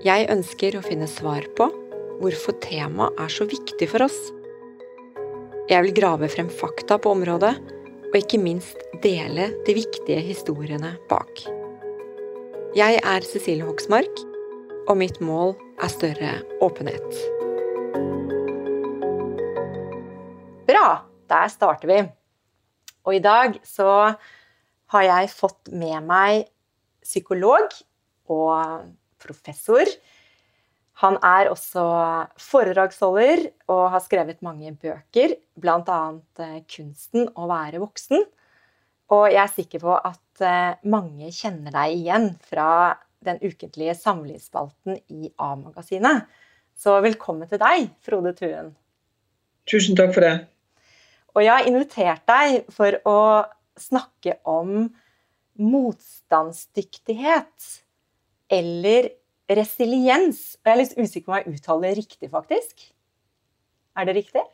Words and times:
Jeg 0.00 0.30
ønsker 0.32 0.78
å 0.78 0.80
finne 0.80 1.04
svar 1.04 1.44
på 1.58 1.66
hvorfor 2.22 2.54
temaet 2.64 3.18
er 3.20 3.32
så 3.32 3.44
viktig 3.44 3.84
for 3.90 4.00
oss. 4.06 4.16
Jeg 5.68 5.84
vil 5.84 5.92
grave 5.98 6.28
frem 6.32 6.46
fakta 6.48 6.96
på 6.96 7.10
området, 7.12 7.50
og 8.08 8.16
ikke 8.16 8.40
minst 8.40 8.80
dele 9.04 9.50
de 9.66 9.74
viktige 9.76 10.22
historiene 10.24 10.94
bak. 11.10 11.42
Jeg 12.72 12.96
er 12.96 13.26
Cecilie 13.28 13.66
Hoksmark, 13.68 14.22
og 14.88 14.96
mitt 15.02 15.20
mål 15.20 15.52
er 15.84 15.92
større 15.92 16.32
åpenhet. 16.64 17.20
Bra! 20.70 20.86
Der 21.30 21.52
starter 21.52 21.86
vi. 21.86 21.98
Og 23.04 23.14
i 23.14 23.20
dag 23.22 23.60
så 23.68 23.90
har 24.90 25.04
jeg 25.06 25.28
fått 25.30 25.68
med 25.70 26.08
meg 26.08 26.48
psykolog 27.04 27.68
og 28.32 28.88
professor. 29.22 29.88
Han 31.00 31.16
er 31.24 31.48
også 31.48 31.82
foredragsholder 32.40 33.46
og 33.72 33.86
har 33.94 34.02
skrevet 34.04 34.42
mange 34.44 34.72
bøker, 34.76 35.38
bl.a. 35.56 36.00
Eh, 36.44 36.60
'Kunsten 36.68 37.30
å 37.32 37.48
være 37.48 37.80
voksen'. 37.80 38.26
Og 39.10 39.24
jeg 39.32 39.42
er 39.42 39.54
sikker 39.54 39.80
på 39.82 39.94
at 39.96 40.44
eh, 40.44 40.76
mange 40.84 41.32
kjenner 41.32 41.72
deg 41.74 41.96
igjen 41.96 42.28
fra 42.46 42.98
den 43.24 43.40
ukentlige 43.40 43.94
samlivsspalten 43.96 45.00
i 45.12 45.32
A-magasinet. 45.40 46.28
Så 46.76 47.00
velkommen 47.04 47.48
til 47.48 47.58
deg, 47.60 47.90
Frode 48.04 48.32
Tuen. 48.36 48.76
Tusen 49.68 49.96
takk 49.96 50.14
for 50.16 50.20
det. 50.24 50.46
Og 51.36 51.44
jeg 51.44 51.52
har 51.52 51.66
invitert 51.68 52.24
deg 52.28 52.64
for 52.74 52.92
å 53.08 53.44
snakke 53.80 54.34
om 54.48 54.90
motstandsdyktighet 55.60 57.82
eller 58.50 59.10
resiliens. 59.50 60.40
Jeg 60.60 60.72
er 60.72 60.80
litt 60.82 60.96
usikker 60.98 61.26
på 61.26 61.34
om 61.34 61.38
jeg 61.40 61.60
uttaler 61.60 61.88
det 61.88 61.98
riktig, 62.02 62.30
faktisk. 62.32 62.88
Er 63.98 64.08
det 64.08 64.16
riktig? 64.20 64.44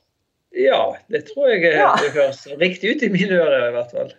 Ja, 0.56 0.80
det 1.12 1.26
tror 1.28 1.50
jeg 1.52 1.74
ja. 1.74 1.92
det 2.00 2.14
høres 2.14 2.46
riktig 2.56 2.94
ut 2.94 3.04
i 3.04 3.12
mine 3.12 3.40
ører, 3.42 3.68
i 3.68 3.74
hvert 3.74 3.92
fall. 3.92 4.12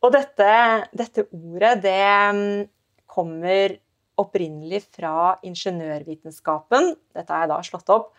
Og 0.00 0.14
dette, 0.14 0.52
dette 0.96 1.26
ordet, 1.36 1.74
det 1.84 2.00
mm, 2.36 2.62
kommer 3.10 3.76
opprinnelig 4.20 4.82
fra 4.96 5.36
ingeniørvitenskapen. 5.44 6.94
Dette 7.16 7.34
har 7.34 7.44
jeg 7.44 7.52
da 7.52 7.60
slått 7.66 7.92
opp. 7.92 8.10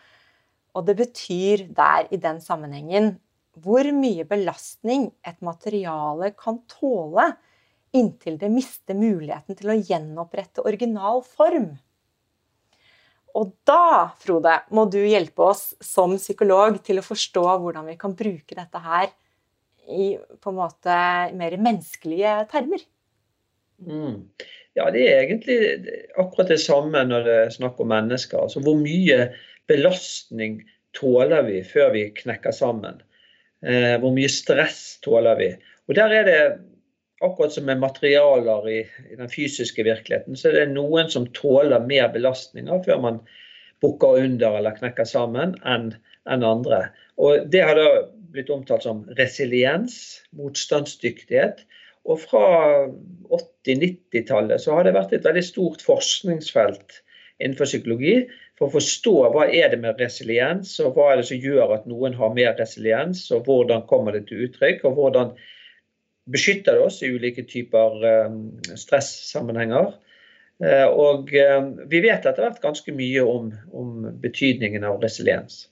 Og 0.78 0.86
det 0.86 0.96
betyr 1.00 1.66
der, 1.74 2.06
i 2.14 2.18
den 2.20 2.38
sammenhengen, 2.42 3.16
hvor 3.60 3.84
mye 3.92 4.24
belastning 4.24 5.10
et 5.28 5.42
materiale 5.44 6.30
kan 6.38 6.62
tåle 6.70 7.32
inntil 7.96 8.38
det 8.40 8.50
mister 8.52 8.96
muligheten 8.96 9.58
til 9.58 9.72
å 9.72 9.78
gjenopprette 9.78 10.64
original 10.64 11.22
form. 11.26 11.72
Og 13.38 13.52
da, 13.68 14.12
Frode, 14.20 14.58
må 14.76 14.84
du 14.92 15.00
hjelpe 15.00 15.46
oss 15.52 15.70
som 15.80 16.18
psykolog 16.18 16.78
til 16.84 17.00
å 17.00 17.04
forstå 17.06 17.44
hvordan 17.62 17.88
vi 17.88 17.98
kan 18.00 18.16
bruke 18.16 18.56
dette 18.56 18.82
her 18.84 19.08
i 19.88 20.12
på 20.16 20.52
en 20.52 20.58
måte 20.58 20.96
mer 21.36 21.56
menneskelige 21.58 22.34
termer. 22.52 22.82
Mm. 23.82 24.28
Ja, 24.76 24.90
det 24.94 25.06
er 25.08 25.24
egentlig 25.24 25.56
akkurat 26.20 26.52
det 26.52 26.60
samme 26.62 27.02
når 27.08 27.24
det 27.26 27.38
er 27.40 27.56
snakk 27.56 27.80
om 27.82 27.90
mennesker. 27.92 28.44
Altså 28.44 28.62
hvor 28.64 28.78
mye 28.78 29.32
belastning 29.68 30.60
tåler 30.96 31.44
vi 31.48 31.62
før 31.66 31.92
vi 31.96 32.06
knekker 32.22 32.54
sammen? 32.56 33.00
Eh, 33.64 33.96
hvor 34.00 34.14
mye 34.14 34.30
stress 34.32 35.00
tåler 35.04 35.40
vi? 35.40 35.50
Og 35.88 35.96
der 35.98 36.14
er 36.20 36.28
det 36.28 36.38
akkurat 37.22 37.54
som 37.54 37.66
med 37.68 37.80
materialer 37.82 38.68
i, 38.70 38.78
i, 39.10 39.16
den 39.18 39.30
fysiske 39.30 39.84
virkeligheten, 39.86 40.36
så 40.38 40.50
er 40.50 40.58
det 40.60 40.72
noen 40.74 41.10
som 41.12 41.28
tåler 41.36 41.84
mer 41.86 42.10
belastninger 42.14 42.82
før 42.86 43.02
man 43.04 43.20
bukker 43.82 44.22
under 44.22 44.58
eller 44.58 44.76
knekker 44.78 45.08
sammen, 45.08 45.56
enn 45.66 45.92
en 46.30 46.44
andre. 46.46 46.84
Og 47.18 47.48
Det 47.50 47.62
har 47.66 47.78
da 47.78 47.86
blitt 48.32 48.50
omtalt 48.50 48.86
som 48.86 49.04
resiliens, 49.18 49.94
motstandsdyktighet. 50.38 51.64
Og 52.08 52.18
fra 52.24 52.46
80-90-tallet 53.30 54.62
så 54.62 54.76
har 54.76 54.86
det 54.86 54.94
vært 54.96 55.12
et 55.14 55.26
veldig 55.26 55.44
stort 55.46 55.82
forskningsfelt 55.86 57.02
innenfor 57.42 57.68
psykologi 57.68 58.16
for 58.58 58.68
å 58.68 58.74
forstå 58.76 59.14
hva 59.34 59.46
er 59.50 59.70
det 59.72 59.80
med 59.82 60.00
resiliens, 60.02 60.74
og 60.82 60.96
hva 60.96 61.12
er 61.12 61.20
det 61.20 61.28
som 61.30 61.42
gjør 61.42 61.76
at 61.78 61.86
noen 61.90 62.14
har 62.18 62.34
mer 62.34 62.54
resiliens, 62.58 63.24
og 63.34 63.46
hvordan 63.48 63.86
kommer 63.90 64.14
det 64.14 64.26
til 64.28 64.46
uttrykk, 64.46 64.84
og 64.86 64.98
hvordan 64.98 65.32
beskytter 66.24 66.78
det 66.78 66.86
oss 66.86 67.02
i 67.02 67.10
ulike 67.10 67.44
typer 67.48 68.04
eh, 68.06 68.34
stressammenhenger. 68.78 69.92
Eh, 70.62 70.86
og 70.86 71.32
eh, 71.34 71.60
vi 71.90 72.02
vet 72.04 72.26
etter 72.26 72.44
hvert 72.44 72.62
ganske 72.62 72.94
mye 72.94 73.24
om, 73.26 73.50
om 73.74 74.08
betydningen 74.22 74.84
av 74.86 75.00
resiliens. 75.02 75.66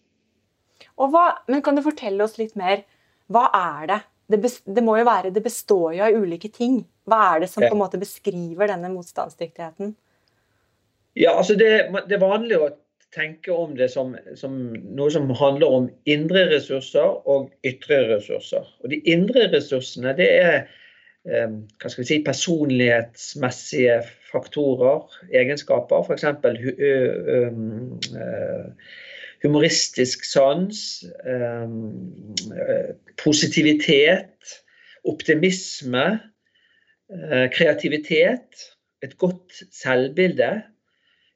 Hva, 1.00 1.26
men 1.48 1.62
kan 1.64 1.78
du 1.78 1.84
fortelle 1.84 2.24
oss 2.24 2.36
litt 2.40 2.56
mer? 2.60 2.82
Hva 3.30 3.46
er 3.56 3.86
det? 3.88 4.00
Det, 4.30 4.38
bes, 4.42 4.60
det, 4.66 4.82
må 4.84 4.98
jo 4.98 5.06
være, 5.08 5.32
det 5.34 5.42
består 5.42 5.94
jo 5.96 6.04
av 6.06 6.16
ulike 6.22 6.50
ting. 6.52 6.82
Hva 7.08 7.22
er 7.32 7.44
det 7.44 7.50
som 7.50 7.64
på 7.64 7.72
en 7.72 7.80
måte 7.80 7.98
beskriver 7.98 8.70
denne 8.70 8.90
motstandsdyktigheten? 8.92 9.94
Ja, 11.18 11.34
altså 11.34 11.56
det, 11.58 11.70
det 12.06 12.20
vanlig 12.22 12.58
å 12.60 12.68
tenke 13.14 13.52
om 13.52 13.74
det 13.76 13.90
som, 13.92 14.14
som, 14.38 14.58
noe 14.94 15.10
som 15.12 15.30
handler 15.34 15.76
om 15.80 15.88
indre 16.10 16.46
ressurser 16.52 17.18
og 17.28 17.50
ytre 17.66 18.04
ressurser. 18.14 18.68
Og 18.84 18.92
De 18.92 19.00
indre 19.10 19.48
ressursene 19.52 20.14
det 20.18 20.28
er 20.38 20.56
eh, 21.26 21.50
hva 21.50 21.90
skal 21.90 22.04
vi 22.04 22.08
si, 22.12 22.20
personlighetsmessige 22.26 24.00
faktorer, 24.30 25.06
egenskaper. 25.34 26.06
F.eks. 26.06 26.26
humoristisk 29.40 30.26
sans, 30.28 30.80
positivitet, 33.22 34.58
optimisme, 35.08 36.04
kreativitet, 37.56 38.68
et 39.02 39.16
godt 39.18 39.62
selvbilde 39.72 40.50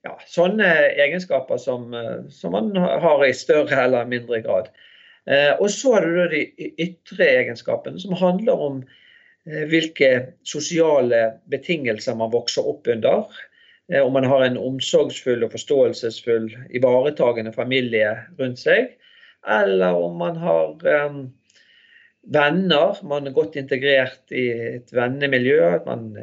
ja, 0.05 0.15
sånne 0.29 0.71
egenskaper 1.01 1.61
som, 1.61 1.89
eh, 1.95 2.27
som, 2.31 2.53
man 2.53 2.75
har 2.77 3.25
i 3.25 3.33
større 3.37 3.87
eller 3.87 4.09
mindre 4.11 4.43
grad. 4.45 4.69
Eh, 5.27 5.53
og 5.57 5.71
så 5.73 5.97
har 5.97 6.07
du 6.07 6.29
de 6.35 6.45
ytre 6.83 7.31
egenskapene, 7.41 8.01
som 8.01 8.17
handler 8.21 8.61
om 8.69 8.83
eh, 9.49 9.65
hvilke 9.71 10.11
sosiale 10.47 11.25
betingelser 11.53 12.19
man 12.21 12.33
vokser 12.35 12.69
opp 12.69 12.91
under. 12.91 13.29
Om 13.93 14.15
man 14.17 14.25
har 14.25 14.41
en 14.41 14.57
omsorgsfull 14.57 15.43
og 15.45 15.51
forståelsesfull, 15.53 16.47
ivaretagende 16.73 17.51
familie 17.53 18.15
rundt 18.39 18.63
seg. 18.63 18.95
Eller 19.45 19.93
om 20.01 20.15
man 20.17 20.39
har 20.41 20.71
venner, 22.33 23.03
man 23.05 23.29
er 23.29 23.37
godt 23.37 23.59
integrert 23.61 24.33
i 24.33 24.47
et 24.79 24.95
vennemiljø. 24.97 25.59
at 25.69 25.85
man 25.85 26.17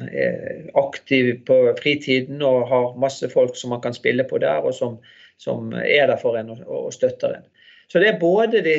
er 0.00 0.70
aktiv 0.78 1.44
på 1.46 1.58
fritiden 1.78 2.42
og 2.42 2.68
har 2.68 2.98
masse 2.98 3.28
folk 3.30 3.56
som 3.56 3.74
man 3.74 3.82
kan 3.84 3.94
spille 3.94 4.26
på 4.28 4.38
der, 4.42 4.64
og 4.64 4.74
som, 4.74 4.98
som 5.38 5.72
er 5.72 6.08
der 6.10 6.18
for 6.20 6.38
en 6.38 6.50
og, 6.54 6.62
og, 6.66 6.92
støtter 6.92 7.38
en. 7.38 7.46
Så 7.88 8.02
det 8.02 8.08
er 8.10 8.20
både 8.20 8.62
de 8.64 8.76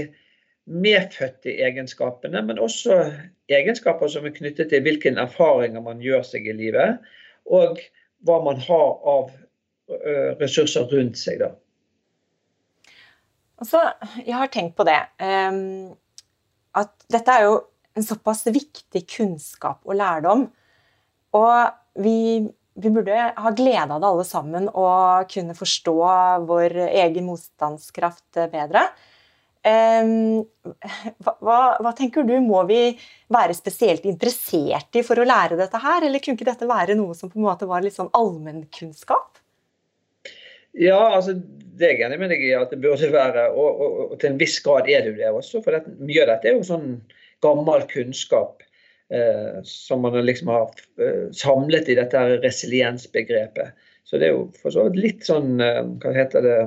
medfødte 0.66 1.54
egenskapene, 1.62 2.42
men 2.42 2.60
også 2.60 3.04
egenskaper 3.50 4.10
som 4.10 4.26
er 4.26 4.34
knyttet 4.36 4.70
til 4.70 4.82
hvilke 4.82 5.14
erfaringer 5.14 5.82
man 5.82 6.02
gjør 6.02 6.26
seg 6.26 6.48
i 6.50 6.58
livet, 6.58 6.98
og 7.46 7.80
hva 8.26 8.40
man 8.42 8.58
har 8.66 8.96
av 9.06 9.30
ressurser 10.42 10.90
rundt 10.90 11.18
seg. 11.20 11.40
da. 11.44 11.52
Altså, 13.62 13.82
jeg 14.26 14.36
har 14.36 14.52
tenkt 14.52 14.76
på 14.76 14.86
det. 14.88 15.00
Um, 15.22 15.96
at 16.76 16.92
dette 17.12 17.32
er 17.32 17.46
jo 17.48 17.60
en 17.96 18.04
såpass 18.04 18.44
viktig 18.50 19.06
kunnskap 19.08 19.86
og 19.86 19.96
lærdom. 19.96 20.50
Og 21.36 22.04
vi, 22.04 22.20
vi 22.80 22.92
burde 22.94 23.26
ha 23.36 23.52
glede 23.56 23.90
av 23.90 24.00
det 24.02 24.12
alle 24.12 24.28
sammen 24.28 24.70
og 24.72 25.28
kunne 25.32 25.58
forstå 25.58 25.98
vår 26.48 26.80
egen 26.88 27.28
motstandskraft 27.28 28.46
bedre. 28.54 28.88
Hva, 29.66 31.32
hva, 31.42 31.60
hva, 31.82 31.92
tenker 31.98 32.26
du, 32.28 32.36
må 32.44 32.60
vi 32.70 32.82
være 33.34 33.56
spesielt 33.58 34.06
interessert 34.06 35.00
i 35.00 35.02
for 35.06 35.18
å 35.18 35.26
lære 35.26 35.58
dette 35.58 35.80
her, 35.82 36.06
eller 36.06 36.22
kunne 36.22 36.38
ikke 36.38 36.52
dette 36.52 36.70
være 36.70 36.98
noe 37.00 37.16
som 37.18 37.32
på 37.32 37.40
en 37.42 37.48
måte 37.48 37.70
var 37.70 37.82
litt 37.82 37.98
sånn 37.98 38.14
allmennkunnskap? 38.14 39.42
Ja, 40.76 41.00
altså 41.16 41.38
det 41.40 41.88
er 41.88 41.94
jeg 41.96 42.06
enig 42.08 42.20
med 42.20 42.32
deg 42.34 42.44
i 42.44 42.54
at 42.56 42.72
det 42.74 42.82
burde 42.84 43.10
være, 43.12 43.48
og, 43.56 43.82
og, 43.82 43.98
og, 44.06 44.16
til 44.20 44.34
en 44.34 44.40
viss 44.40 44.60
grad 44.64 44.90
er 44.92 45.04
det 45.04 45.14
jo 45.14 45.20
det 45.22 45.32
også. 45.32 45.64
For 45.64 45.76
det, 45.76 45.96
mye 46.04 46.24
av 46.24 46.32
dette 46.34 46.52
er 46.52 46.58
jo 46.60 46.68
sånn 46.68 46.90
gammel 47.44 47.86
kunnskap 47.90 48.62
eh, 48.62 48.65
som 49.64 50.02
man 50.02 50.16
liksom 50.26 50.48
har 50.48 50.72
eh, 50.98 51.32
samlet 51.32 51.90
i 51.90 51.96
dette 51.96 52.22
resiliensbegrepet. 52.42 53.76
Så 54.06 54.18
det 54.18 54.30
er 54.30 54.36
jo 54.36 54.46
for 54.62 54.74
så 54.74 54.86
vidt 54.88 55.02
litt 55.02 55.26
sånn, 55.28 55.60
eh, 55.62 55.82
hva 56.02 56.14
heter 56.16 56.46
det, 56.46 56.60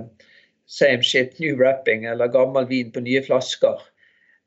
same 0.68 1.02
shit, 1.06 1.38
new 1.40 1.56
wrapping, 1.56 2.04
eller 2.04 2.30
gammel 2.30 2.66
vin 2.68 2.90
på 2.92 3.00
nye 3.00 3.22
flasker. 3.24 3.80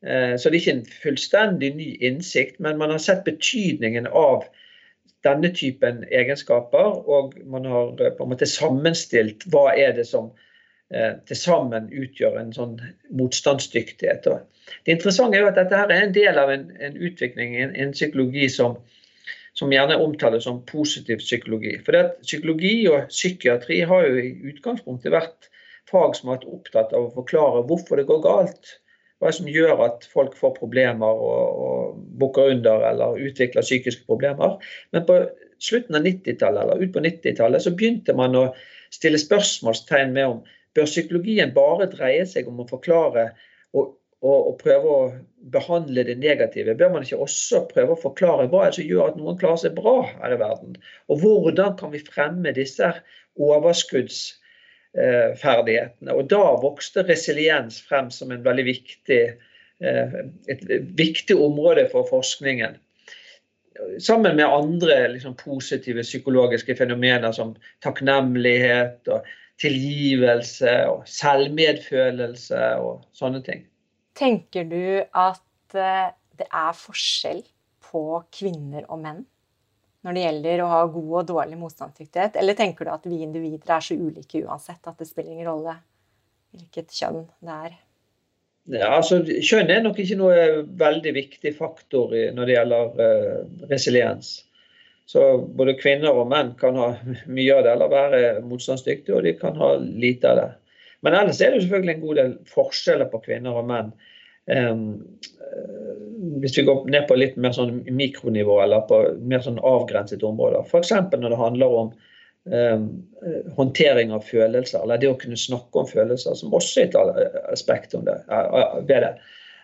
Eh, 0.05 0.35
så 0.38 0.49
det 0.49 0.57
er 0.57 0.61
ikke 0.61 0.75
en 0.77 0.89
fullstendig 1.03 1.71
ny 1.77 1.89
innsikt, 2.03 2.59
men 2.59 2.79
man 2.81 2.93
har 2.93 3.01
sett 3.01 3.25
betydningen 3.25 4.07
av 4.07 4.45
denne 5.25 5.51
typen 5.55 6.03
egenskaper, 6.09 7.01
og 7.09 7.35
man 7.49 7.65
har 7.69 7.91
eh, 7.99 8.13
på 8.17 8.25
en 8.25 8.33
måte 8.33 8.49
sammenstilt 8.49 9.47
hva 9.53 9.71
er 9.75 9.95
det 9.97 10.07
som 10.09 10.31
eh, 10.31 10.47
til 10.91 11.38
sammen 11.39 11.88
utgjør 11.95 12.39
en 12.39 12.49
sånn 12.55 12.73
motstandsdyktighet. 13.15 14.27
Det 14.85 14.95
interessante 14.95 15.38
er 15.38 15.45
jo 15.45 15.51
at 15.51 15.59
dette 15.59 15.77
her 15.77 15.91
er 15.91 16.07
en 16.07 16.15
del 16.15 16.39
av 16.41 16.51
en, 16.51 16.65
en 16.83 16.97
utvikling, 16.99 17.55
en, 17.63 17.71
en 17.79 17.93
psykologi 17.95 18.49
som, 18.51 18.75
som, 19.57 19.71
gjerne 19.71 19.99
omtales 20.03 20.47
som 20.47 20.61
positiv 20.67 21.23
psykologi. 21.23 21.77
For 21.85 21.95
det 21.95 22.03
at 22.05 22.19
Psykologi 22.25 22.75
og 22.91 23.07
psykiatri 23.11 23.81
har 23.88 24.07
jo 24.07 24.19
i 24.19 24.33
utgangspunktet 24.51 25.15
vært 25.15 25.51
fag 25.91 26.15
som 26.17 26.31
har 26.31 26.39
vært 26.39 26.53
opptatt 26.57 26.95
av 26.95 27.07
å 27.07 27.15
forklare 27.15 27.65
hvorfor 27.69 27.99
det 27.99 28.07
går 28.09 28.23
galt. 28.25 28.75
Hva 29.21 29.29
som 29.35 29.49
gjør 29.49 29.83
at 29.85 30.07
folk 30.09 30.33
får 30.38 30.55
problemer 30.57 31.19
og, 31.23 31.65
og 31.65 31.97
bukker 32.19 32.55
under 32.55 32.88
eller 32.89 33.19
utvikler 33.21 33.65
psykiske 33.65 34.07
problemer. 34.09 34.57
Men 34.91 35.05
på 35.05 35.19
slutten 35.61 35.99
av 35.99 36.07
90-tallet 36.07 36.63
eller 36.63 36.81
ut 36.81 36.93
på 36.95 37.03
90-tallet 37.05 37.63
så 37.63 37.73
begynte 37.75 38.15
man 38.17 38.38
å 38.39 38.47
stille 38.91 39.21
spørsmålstegn 39.21 40.15
med 40.15 40.27
om 40.27 40.41
bør 40.77 40.89
psykologien 40.89 41.53
bare 41.56 41.89
dreie 41.91 42.25
seg 42.29 42.50
om 42.50 42.62
å 42.63 42.68
forklare 42.69 43.31
og, 43.73 43.95
og, 44.21 44.35
og, 44.35 44.53
prøve 44.62 44.91
å 44.97 45.07
behandle 45.53 46.06
det 46.07 46.18
negative? 46.21 46.77
Bør 46.77 46.94
man 46.95 47.07
ikke 47.07 47.23
også 47.25 47.65
prøve 47.71 47.95
å 47.95 48.03
forklare 48.03 48.50
hva 48.51 48.68
som 48.71 48.88
gjør 48.88 49.12
at 49.12 49.18
noen 49.19 49.39
klarer 49.41 49.63
seg 49.65 49.79
bra 49.79 49.97
her 50.12 50.35
i 50.35 50.41
verden? 50.41 50.77
Og 51.12 51.25
hvordan 51.25 51.75
kan 51.79 51.94
vi 51.95 52.03
fremme 52.06 52.53
disse 52.56 52.94
overskudds 53.41 54.23
Eh. 54.91 55.88
Og 56.12 56.25
da 56.27 56.41
vokste 56.59 57.06
resiliens 57.07 57.79
frem 57.88 58.09
som 58.12 58.31
en 58.31 58.44
veldig 58.44 58.65
viktig, 58.67 59.21
eh, 59.79 60.15
et 60.47 60.63
viktig 60.97 61.35
område 61.35 61.88
for 61.91 62.07
forskningen. 62.09 62.75
Sammen 64.00 64.35
med 64.35 64.45
andre 64.45 65.07
liksom, 65.13 65.35
positive 65.35 66.03
psykologiske 66.03 66.75
fenomener 66.75 67.31
som 67.31 67.56
takknemlighet 67.81 69.07
og 69.07 69.25
tilgivelse 69.62 70.74
og 70.90 71.04
selvmedfølelse 71.10 72.62
og 72.81 73.06
sånne 73.18 73.44
ting. 73.46 73.66
Tenker 74.18 74.66
du 74.68 74.84
at 75.02 75.78
eh, 75.78 76.10
det 76.40 76.48
er 76.48 76.74
forskjell 76.78 77.44
på 77.92 78.06
kvinner 78.34 78.88
og 78.88 79.04
menn 79.04 79.22
når 80.02 80.18
det 80.18 80.25
gjelder 80.25 80.63
å 80.63 80.72
ha 80.72 80.81
god 80.90 81.13
og 81.19 81.30
dårlig 81.30 81.60
motstandsdyktighet? 81.62 82.40
Eller 82.42 82.58
tenker 82.58 82.88
du 82.88 82.94
at 82.94 83.06
vi 83.06 83.22
individer 83.22 83.75
er 83.75 83.86
så 83.86 83.98
ulike 83.98 84.42
uansett 84.48 84.90
at 84.90 84.98
det 84.98 85.10
spiller 85.10 85.36
ingen 85.36 85.50
rolle 85.52 85.78
hvilket 86.52 86.94
kjønn 86.98 87.24
det 87.46 87.58
er? 87.68 87.75
Ja, 88.72 88.92
altså 88.98 89.22
Kjønn 89.25 89.72
er 89.74 89.81
nok 89.81 90.00
ikke 90.02 90.18
noe 90.19 90.42
veldig 90.78 91.13
viktig 91.16 91.54
faktor 91.58 92.13
når 92.36 92.48
det 92.48 92.56
gjelder 92.56 93.00
uh, 93.00 93.38
resiliens. 93.72 94.34
Så 95.12 95.25
både 95.58 95.75
kvinner 95.80 96.16
og 96.16 96.30
menn 96.31 96.54
kan 96.60 96.78
ha 96.80 96.94
mye 97.36 97.58
av 97.58 97.66
det 97.66 97.75
eller 97.75 97.92
være 97.92 98.24
motstandsdyktige, 98.48 99.18
og 99.18 99.28
de 99.28 99.36
kan 99.40 99.60
ha 99.60 99.74
lite 99.81 100.31
av 100.31 100.40
det. 100.40 100.50
Men 101.02 101.18
ellers 101.18 101.42
er 101.42 101.52
det 101.52 101.60
jo 101.60 101.66
selvfølgelig 101.66 101.96
en 101.96 102.06
god 102.06 102.19
del 102.19 102.34
forskjeller 102.52 103.10
på 103.12 103.24
kvinner 103.25 103.58
og 103.58 103.68
menn. 103.69 103.92
Um, 104.52 104.86
hvis 106.42 106.58
vi 106.58 106.66
går 106.68 106.86
ned 106.94 107.08
på 107.10 107.18
litt 107.18 107.36
mer 107.42 107.54
sånn 107.56 107.81
mikronivå 107.98 108.60
eller 108.63 108.86
på 108.90 109.02
mer 109.28 109.44
sånn 109.44 109.60
avgrenset 109.66 110.24
områder. 110.25 110.63
F.eks. 110.69 110.94
når 110.94 111.34
det 111.34 111.40
handler 111.40 111.75
om 111.81 111.92
eh, 112.54 112.86
håndtering 113.58 114.13
av 114.16 114.25
følelser, 114.30 114.84
eller 114.84 115.02
det 115.02 115.10
å 115.12 115.18
kunne 115.22 115.40
snakke 115.40 115.81
om 115.81 115.90
følelser, 115.90 116.38
som 116.38 116.54
også 116.58 116.86
er 116.86 116.90
et 116.92 117.38
aspekt 117.52 117.98
det, 118.06 118.18
ved 118.30 119.06
det. 119.08 119.13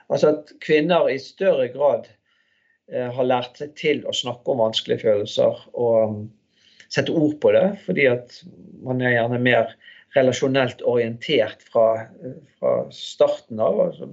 Altså 0.09 0.33
at 0.33 0.53
kvinner 0.63 1.09
i 1.11 1.19
større 1.21 1.69
grad 1.73 2.07
eh, 2.07 2.16
har 2.87 3.27
lært 3.27 3.59
seg 3.59 3.73
til 3.75 3.97
å 4.07 4.13
snakke 4.15 4.53
om 4.53 4.61
vanskelige 4.63 5.03
følelser 5.03 5.57
og 5.73 5.95
um, 6.07 6.19
sette 6.87 7.11
ord 7.11 7.33
på 7.43 7.51
det, 7.51 7.65
fordi 7.83 8.05
at 8.07 8.37
man 8.85 9.01
er 9.03 9.17
gjerne 9.17 9.41
mer 9.43 9.73
relasjonelt 10.15 10.81
orientert 10.87 11.65
fra, 11.67 12.07
fra 12.59 12.73
starten 12.95 13.59
av. 13.59 13.81
Altså 13.89 14.07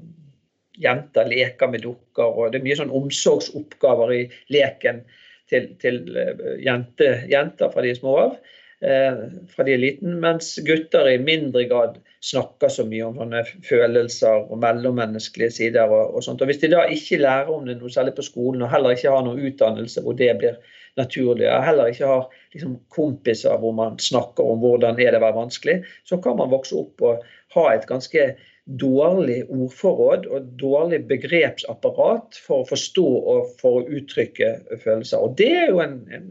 jenter 0.82 1.28
leker 1.30 1.70
med 1.70 1.84
dukker, 1.84 2.26
og 2.26 2.50
det 2.52 2.60
er 2.60 2.66
mye 2.66 2.78
sånn 2.80 2.94
omsorgsoppgaver 2.94 4.14
i 4.16 4.22
leken 4.52 5.04
til, 5.50 5.70
til 5.82 6.02
eh, 6.18 6.44
jente, 6.64 7.10
jenter 7.30 7.72
fra 7.72 7.84
de 7.84 7.94
små 7.96 8.16
av. 8.24 8.36
Eh, 8.84 9.20
fra 9.48 9.64
de 9.64 9.72
er 9.72 9.80
liten, 9.80 10.18
mens 10.20 10.54
gutter 10.66 11.08
i 11.08 11.16
mindre 11.22 11.64
grad 11.70 11.96
snakker 12.24 12.72
så 12.72 12.84
mye 12.88 13.06
om 13.06 13.18
sånne 13.20 13.42
følelser 13.64 14.44
og 14.44 14.60
mellommenneskelige 14.60 15.56
sider. 15.58 15.88
Og, 15.88 16.16
og 16.18 16.24
sånt. 16.26 16.44
Og 16.44 16.50
Hvis 16.50 16.60
de 16.60 16.72
da 16.74 16.84
ikke 16.92 17.22
lærer 17.22 17.52
om 17.54 17.64
det 17.68 17.78
noe 17.80 17.92
særlig 17.92 18.16
på 18.18 18.26
skolen, 18.26 18.64
og 18.64 18.72
heller 18.74 18.96
ikke 18.96 19.12
har 19.14 19.24
noen 19.24 19.44
utdannelse 19.48 20.04
hvor 20.04 20.16
det 20.18 20.32
blir 20.40 20.58
naturlig, 21.00 21.48
og 21.50 21.64
heller 21.66 21.90
ikke 21.90 22.10
har 22.10 22.26
liksom, 22.54 22.78
kompiser 22.92 23.60
hvor 23.62 23.74
man 23.76 23.96
snakker 23.98 24.46
om 24.46 24.60
hvordan 24.62 25.00
er 25.00 25.14
det 25.14 25.20
å 25.22 25.26
være 25.26 25.40
vanskelig, 25.40 25.78
så 26.06 26.20
kan 26.22 26.36
man 26.38 26.52
vokse 26.52 26.76
opp 26.78 27.04
og 27.04 27.24
ha 27.56 27.68
et 27.72 27.88
ganske 27.88 28.34
dårlig 28.64 29.42
ordforråd 29.52 30.26
og 30.32 30.52
dårlig 30.60 31.02
begrepsapparat 31.08 32.38
for 32.40 32.62
å 32.62 32.68
forstå 32.68 33.04
og 33.04 33.50
for 33.60 33.80
å 33.80 33.98
uttrykke 33.98 34.54
følelser. 34.80 35.20
Og 35.20 35.36
det 35.40 35.50
er 35.52 35.72
jo 35.72 35.82
en, 35.84 35.98
en, 36.16 36.30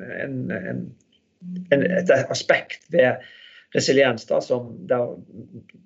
en, 0.58 0.82
et 1.72 2.12
aspekt 2.32 2.86
ved 2.94 3.24
resiliens 3.74 4.28
da, 4.30 4.40
der 4.90 5.16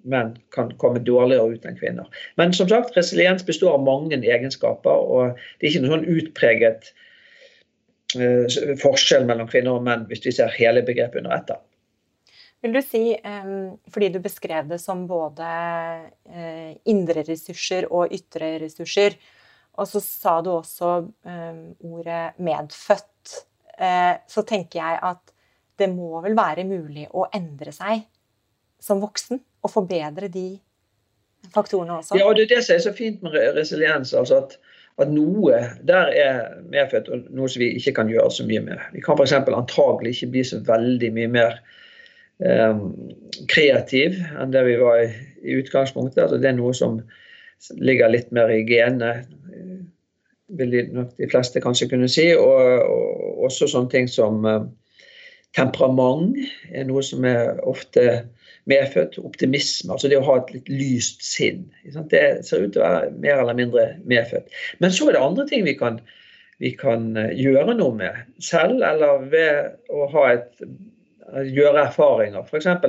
menn 0.04 0.34
kan 0.56 0.74
komme 0.82 1.00
dårligere 1.04 1.56
ut 1.56 1.68
enn 1.68 1.78
kvinner. 1.80 2.10
Men 2.40 2.54
som 2.56 2.70
sagt, 2.70 2.96
resiliens 2.98 3.46
består 3.48 3.78
av 3.78 3.86
mange 3.86 4.20
egenskaper, 4.20 4.92
og 4.92 5.38
det 5.58 5.68
er 5.68 5.72
ikke 5.72 5.86
noen 5.86 5.96
sånn 5.96 6.18
utpreget 6.18 6.92
uh, 8.20 8.76
forskjell 8.82 9.28
mellom 9.30 9.50
kvinner 9.52 9.80
og 9.80 9.88
menn 9.88 10.06
hvis 10.12 10.26
vi 10.28 10.36
ser 10.36 10.54
hele 10.58 10.84
begrepet 10.88 11.24
under 11.24 11.38
ett. 11.38 11.56
Vil 12.66 12.74
du 12.74 12.82
si, 12.82 13.02
fordi 13.94 14.08
du 14.10 14.18
beskrev 14.20 14.72
det 14.72 14.80
som 14.82 15.04
både 15.06 15.48
eh, 16.26 16.72
indre 16.90 17.22
ressurser 17.28 17.86
og 17.94 18.10
ytre 18.16 18.56
ressurser, 18.64 19.14
og 19.78 19.86
så 19.86 20.02
sa 20.02 20.40
du 20.42 20.50
også 20.56 20.94
ordet 21.86 22.24
'medfødt', 22.42 23.36
eh, 23.78 24.18
så 24.26 24.42
tenker 24.42 24.82
jeg 24.82 25.00
at 25.06 25.37
det 25.78 25.90
må 25.92 26.22
vel 26.24 26.38
være 26.38 26.66
mulig 26.68 27.08
å 27.14 27.28
endre 27.34 27.74
seg 27.76 28.06
som 28.82 29.02
voksen 29.02 29.40
og 29.64 29.72
forbedre 29.74 30.30
de 30.34 30.50
faktorene 31.54 32.00
også? 32.00 32.18
Ja, 32.18 32.28
og 32.28 32.38
det 32.38 32.48
er 32.48 32.58
det 32.58 32.64
som 32.66 32.78
er 32.78 32.84
så 32.86 32.94
fint 32.98 33.24
med 33.26 33.38
resiliens. 33.58 34.14
altså 34.14 34.44
at 34.44 34.60
at 34.98 35.12
noe 35.14 35.54
der 35.86 36.08
er 36.18 36.38
medfødt, 36.74 37.10
og 37.14 37.26
noe 37.30 37.46
som 37.54 37.62
vi 37.62 37.68
ikke 37.78 37.92
kan 38.00 38.08
gjøre 38.10 38.32
så 38.34 38.42
mye 38.50 38.64
med. 38.66 38.80
Vi 38.96 39.04
kan 39.06 39.14
f.eks. 39.14 39.36
antagelig 39.46 40.16
ikke 40.16 40.32
bli 40.34 40.42
så 40.50 40.58
veldig 40.66 41.12
mye 41.14 41.28
mer 41.36 41.60
Ehm, 42.38 42.92
kreativ 43.50 44.14
enn 44.38 44.52
det 44.54 44.62
vi 44.68 44.76
var 44.78 45.00
i, 45.02 45.08
i 45.42 45.58
utgangspunktet. 45.58 46.22
Altså 46.24 46.38
det 46.42 46.52
er 46.52 46.58
noe 46.60 46.74
som 46.78 47.00
ligger 47.82 48.12
litt 48.14 48.30
mer 48.36 48.52
i 48.54 48.62
genene, 48.68 49.26
vil 50.58 50.76
de, 50.76 50.84
de 51.18 51.30
fleste 51.32 51.62
kanskje 51.64 51.90
kunne 51.90 52.10
si. 52.12 52.28
Og, 52.38 52.84
og 52.86 53.48
også 53.50 53.70
sånne 53.72 53.92
ting 53.94 54.12
som 54.12 54.46
uh, 54.46 54.68
temperament 55.56 56.38
er 56.74 56.88
noe 56.89 57.04
som 57.06 57.25
er 57.27 57.62
ofte 57.68 58.04
medfødt. 58.70 59.18
Optimisme, 59.24 59.94
altså 59.96 60.12
det 60.12 60.20
å 60.20 60.25
ha 60.27 60.38
et 60.42 60.54
litt 60.56 60.70
lyst 60.72 61.24
sinn. 61.25 61.66
Det 62.12 62.24
ser 62.48 62.66
ut 62.66 62.75
til 62.75 62.84
å 62.84 62.88
være 62.88 63.13
mer 63.24 63.42
eller 63.42 63.58
mindre 63.58 63.88
medfødt. 64.10 64.51
Men 64.84 64.94
så 64.94 65.08
er 65.08 65.18
det 65.18 65.24
andre 65.24 65.48
ting 65.50 65.66
vi 65.68 65.77
kan, 65.80 66.01
vi 66.63 66.74
kan 66.77 67.13
eh, 67.20 67.34
gjøre 67.38 67.77
noe 67.80 67.96
med 67.98 68.44
selv, 68.44 68.84
eller 68.86 69.25
ved 69.32 69.94
å 69.94 70.10
et 70.27 70.68
gjøre 71.27 71.88
erfaringer. 71.88 72.46
F.eks. 72.48 72.68
at 72.68 72.88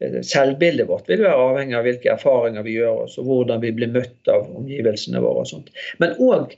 eh, 0.00 0.20
selvbildet 0.26 0.88
vårt 0.88 1.08
vil 1.10 1.24
være 1.24 1.50
avhengig 1.50 1.78
av 1.78 1.86
hvilke 1.88 2.14
erfaringer 2.14 2.66
vi 2.66 2.78
gjør 2.78 3.04
oss, 3.06 3.18
og 3.20 3.28
hvordan 3.28 3.62
vi 3.64 3.74
blir 3.76 3.92
møtt 3.94 4.32
av 4.32 4.48
omgivelsene 4.60 5.22
våre. 5.24 5.44
og 5.44 5.52
sånt. 5.52 5.72
Men 6.02 6.16
òg 6.20 6.56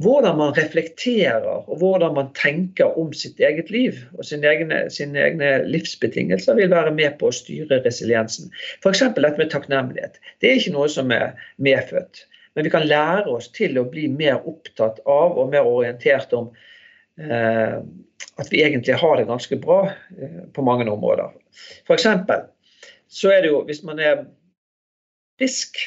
hvordan 0.00 0.38
man 0.38 0.54
reflekterer 0.56 1.44
og 1.68 1.78
hvordan 1.78 2.14
man 2.16 2.30
tenker 2.38 2.96
om 2.98 3.12
sitt 3.16 3.40
eget 3.40 3.70
liv 3.70 3.98
og 4.16 4.24
sine 4.24 4.48
egne, 4.48 4.78
sine 4.90 5.20
egne 5.20 5.50
livsbetingelser, 5.68 6.56
vil 6.56 6.72
være 6.72 6.94
med 6.96 7.18
på 7.20 7.28
å 7.28 7.34
styre 7.36 7.82
resiliensen. 7.84 8.50
F.eks. 8.80 9.04
dette 9.14 9.36
med 9.38 9.50
takknemlighet. 9.52 10.18
Det 10.40 10.48
er 10.48 10.60
ikke 10.60 10.74
noe 10.76 10.88
som 10.92 11.12
er 11.14 11.36
medfødt. 11.62 12.24
Men 12.54 12.66
vi 12.66 12.72
kan 12.72 12.88
lære 12.88 13.28
oss 13.32 13.48
til 13.52 13.78
å 13.80 13.86
bli 13.88 14.08
mer 14.12 14.40
opptatt 14.48 15.00
av 15.08 15.38
og 15.40 15.52
mer 15.52 15.68
orientert 15.68 16.32
om 16.36 16.50
eh, 17.20 17.78
at 18.40 18.52
vi 18.52 18.62
egentlig 18.64 18.96
har 19.00 19.16
det 19.20 19.28
ganske 19.28 19.56
bra 19.60 19.86
eh, 19.92 20.44
på 20.52 20.64
mange 20.64 20.88
områder. 20.90 21.32
F.eks. 21.84 22.08
så 23.12 23.32
er 23.32 23.44
det 23.44 23.52
jo 23.52 23.64
hvis 23.68 23.84
man 23.88 24.00
er 24.00 24.24
frisk 25.40 25.80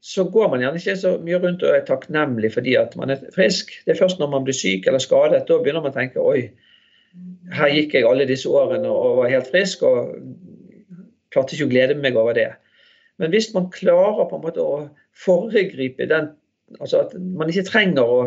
så 0.00 0.24
går 0.32 0.48
man 0.48 0.62
gjerne 0.62 0.80
ikke 0.80 0.96
så 0.96 1.12
mye 1.20 1.38
rundt 1.42 1.62
og 1.66 1.74
er 1.76 1.84
takknemlig 1.84 2.54
fordi 2.54 2.74
at 2.80 2.94
man 2.96 3.12
er 3.12 3.20
frisk. 3.34 3.72
Det 3.84 3.94
er 3.94 4.00
først 4.00 4.20
når 4.20 4.30
man 4.32 4.46
blir 4.46 4.56
syk 4.56 4.88
eller 4.88 5.02
skadet, 5.02 5.44
da 5.48 5.58
begynner 5.60 5.84
man 5.84 5.92
å 5.92 5.98
tenke 5.98 6.24
oi, 6.24 6.48
her 7.52 7.72
gikk 7.74 7.96
jeg 7.98 8.06
alle 8.08 8.28
disse 8.28 8.48
årene 8.48 8.88
og 8.88 9.18
var 9.20 9.32
helt 9.32 9.50
frisk 9.52 9.82
og 9.84 10.14
klarte 11.34 11.56
ikke 11.56 11.68
å 11.68 11.72
glede 11.72 11.98
meg 12.00 12.16
over 12.18 12.36
det. 12.38 12.48
Men 13.20 13.34
hvis 13.34 13.50
man 13.52 13.68
klarer 13.74 14.28
på 14.30 14.38
en 14.38 14.44
måte 14.46 14.64
å 14.64 14.84
foregripe 15.24 16.08
den 16.10 16.36
Altså 16.78 17.00
at 17.02 17.16
man 17.18 17.48
ikke 17.50 17.64
trenger 17.66 18.06
å, 18.06 18.18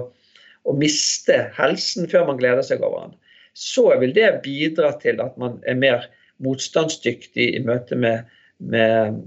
å 0.67 0.73
miste 0.75 1.37
helsen 1.55 2.09
før 2.11 2.25
man 2.27 2.41
gleder 2.41 2.65
seg 2.67 2.81
over 2.83 3.05
den, 3.05 3.13
så 3.55 3.85
vil 4.01 4.11
det 4.11 4.41
bidra 4.43 4.89
til 4.99 5.21
at 5.23 5.37
man 5.39 5.61
er 5.63 5.77
mer 5.79 6.09
motstandsdyktig 6.43 7.45
i 7.55 7.61
møte 7.63 7.95
med, 7.95 8.27
med 8.59 9.21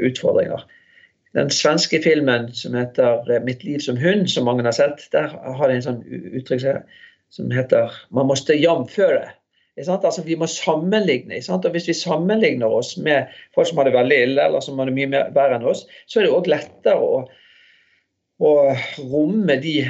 utfordringer. 0.00 0.64
Den 1.36 1.50
svenske 1.50 2.00
filmen 2.02 2.52
som 2.56 2.74
heter 2.74 3.26
eh, 3.30 3.42
'Mitt 3.44 3.64
liv 3.64 3.78
som 3.84 3.96
hund', 3.96 4.28
som 4.28 4.44
mange 4.44 4.64
har 4.64 4.72
sett, 4.72 5.08
der 5.12 5.28
har 5.28 5.68
de 5.68 5.74
en 5.74 5.82
sånn 5.82 6.02
uttrykk 6.40 6.82
som 7.30 7.50
heter 7.50 7.92
'man 8.10 8.26
måste 8.26 8.56
jamføre'. 8.56 9.28
Altså, 9.78 10.22
vi 10.26 10.34
må 10.34 10.46
sammenligne. 10.46 11.38
Og 11.48 11.70
Hvis 11.70 11.88
vi 11.88 11.94
sammenligner 11.94 12.66
oss 12.66 12.96
med 12.96 13.26
folk 13.54 13.68
som 13.68 13.78
har 13.78 13.84
det 13.84 13.92
veldig 13.94 14.22
ille, 14.22 14.44
eller 14.44 14.60
som 14.60 14.78
har 14.78 14.86
det 14.86 14.94
mye 14.94 15.06
mer 15.06 15.30
verre 15.34 15.54
enn 15.54 15.68
oss, 15.70 15.86
så 16.06 16.18
er 16.18 16.26
det 16.26 16.32
òg 16.34 16.50
lettere 16.50 16.98
å, 16.98 17.28
å 18.40 18.50
romme 18.98 19.56
de 19.62 19.86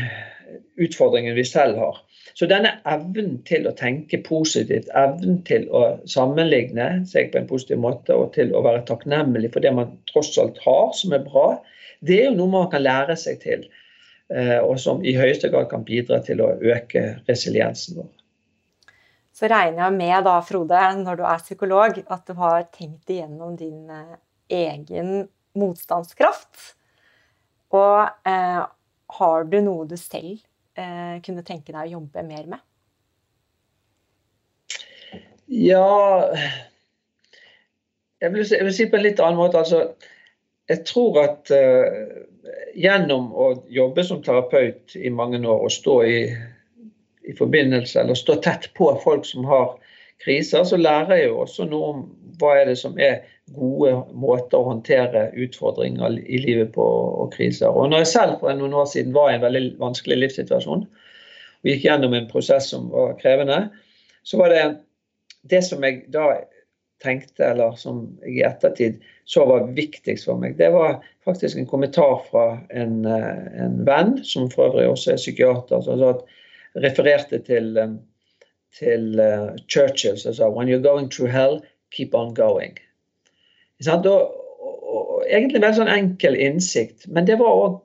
utfordringene 0.77 1.35
vi 1.35 1.45
selv 1.45 1.79
har. 1.79 2.03
Så 2.39 2.47
denne 2.47 2.77
evnen 2.87 3.41
til 3.49 3.67
å 3.67 3.75
tenke 3.75 4.21
positivt, 4.23 4.91
evnen 4.95 5.41
til 5.49 5.67
å 5.75 5.83
sammenligne 6.07 6.89
seg 7.09 7.33
på 7.33 7.41
en 7.41 7.49
positiv 7.51 7.81
måte 7.83 8.15
og 8.15 8.33
til 8.37 8.53
å 8.55 8.63
være 8.63 8.85
takknemlig 8.87 9.51
for 9.55 9.65
det 9.65 9.73
man 9.75 9.97
tross 10.11 10.37
alt 10.39 10.61
har 10.63 10.93
som 10.95 11.17
er 11.17 11.25
bra, 11.27 11.49
det 12.05 12.21
er 12.21 12.29
jo 12.29 12.37
noe 12.39 12.53
man 12.53 12.71
kan 12.71 12.85
lære 12.85 13.17
seg 13.19 13.41
til. 13.43 13.67
Eh, 14.29 14.59
og 14.61 14.77
som 14.81 15.01
i 15.03 15.17
høyeste 15.17 15.51
grad 15.51 15.71
kan 15.71 15.87
bidra 15.89 16.21
til 16.25 16.43
å 16.45 16.53
øke 16.61 17.05
resiliensen 17.29 17.99
vår. 17.99 18.09
Så 19.39 19.49
regner 19.49 19.85
jeg 19.87 19.97
med 19.97 20.25
da, 20.27 20.39
Frode, 20.43 20.81
når 20.99 21.21
du 21.21 21.25
er 21.27 21.43
psykolog, 21.43 22.01
at 22.11 22.25
du 22.27 22.35
har 22.41 22.67
tenkt 22.75 23.11
igjennom 23.15 23.55
din 23.59 23.89
eh, 23.95 24.19
egen 24.51 25.29
motstandskraft. 25.59 26.75
Og 27.75 28.29
eh, 28.29 28.63
har 29.19 29.49
du 29.49 29.59
noe 29.65 29.87
du 29.89 29.97
selv 29.97 30.43
kunne 31.25 31.45
tenke 31.47 31.73
deg 31.73 31.83
å 31.85 31.95
jobbe 31.99 32.25
mer 32.27 32.49
med? 32.55 32.65
Ja 35.49 35.87
jeg 38.21 38.33
vil, 38.35 38.47
jeg 38.51 38.67
vil 38.67 38.75
si 38.75 38.87
på 38.91 38.99
en 38.99 39.07
litt 39.07 39.21
annen 39.23 39.39
måte. 39.39 39.61
Altså, 39.63 39.85
jeg 40.69 40.85
tror 40.89 41.21
at 41.23 41.53
uh, 41.55 42.23
gjennom 42.79 43.31
å 43.33 43.51
jobbe 43.73 44.05
som 44.07 44.23
terapeut 44.25 44.97
i 44.99 45.11
mange 45.15 45.41
år 45.47 45.67
og 45.69 45.73
stå 45.73 45.99
i, 46.07 46.19
i 47.29 47.37
forbindelse 47.39 48.03
eller 48.03 48.19
stå 48.19 48.39
tett 48.45 48.71
på 48.79 48.91
folk 49.05 49.27
som 49.29 49.47
har 49.49 49.77
kriser, 50.25 50.65
så 50.67 50.79
lærer 50.81 51.23
jeg 51.23 51.31
jo 51.31 51.43
også 51.45 51.69
noe 51.71 51.93
om 51.93 52.07
hva 52.41 52.57
er 52.59 52.73
det 52.73 52.79
som 52.81 52.99
er 52.99 53.23
gode 53.57 53.93
måter 54.13 54.59
å 54.59 54.69
håndtere 54.73 55.29
utfordringer 55.39 56.19
i 56.21 56.41
livet 56.43 56.73
på 56.75 56.85
og 56.85 57.33
kriser. 57.35 57.71
Og 57.71 57.91
når 57.91 58.05
jeg 58.05 58.13
selv 58.13 58.39
for 58.43 58.57
noen 58.57 58.77
år 58.77 58.89
siden 58.91 59.15
var 59.17 59.33
i 59.33 59.39
en 59.39 59.45
veldig 59.47 59.65
vanskelig 59.81 60.21
livssituasjon 60.23 60.85
og 60.85 61.71
gikk 61.71 61.87
gjennom 61.89 62.15
en 62.15 62.29
prosess 62.31 62.69
som 62.73 62.91
var 62.93 63.17
krevende, 63.21 63.69
så 64.23 64.41
var 64.41 64.55
det 64.55 64.63
det 65.49 65.63
som 65.65 65.85
jeg 65.85 66.05
da 66.13 66.31
tenkte, 67.03 67.45
eller 67.53 67.77
som 67.79 68.03
jeg 68.25 68.41
i 68.41 68.45
ettertid 68.47 69.03
så 69.29 69.45
var 69.47 69.69
viktigst 69.77 70.27
for 70.27 70.41
meg, 70.41 70.57
det 70.59 70.71
var 70.75 70.99
faktisk 71.27 71.59
en 71.59 71.69
kommentar 71.69 72.23
fra 72.31 72.47
en, 72.71 73.05
eh, 73.07 73.63
en 73.65 73.85
venn, 73.87 74.17
som 74.25 74.49
for 74.51 74.71
øvrig 74.71 74.89
også 74.89 75.13
er 75.13 75.21
psykiater, 75.21 75.83
som 75.85 76.03
refererte 76.75 77.39
til, 77.47 77.77
eh, 77.79 77.95
til 78.79 79.21
uh, 79.21 79.57
Churchill 79.69 80.19
som 80.19 80.35
sa 80.35 80.49
'When 80.49 80.69
you're 80.69 80.83
going 80.83 81.09
through 81.09 81.31
hell, 81.31 81.63
keep 81.91 82.15
on 82.15 82.35
going'. 82.35 82.77
Og, 83.87 84.07
og, 84.09 84.79
og, 84.89 85.13
egentlig 85.29 85.63
veldig 85.63 85.79
sånn 85.79 85.93
enkel 85.93 86.39
innsikt, 86.39 87.07
men 87.13 87.29
det 87.29 87.39
var 87.39 87.55
òg 87.55 87.77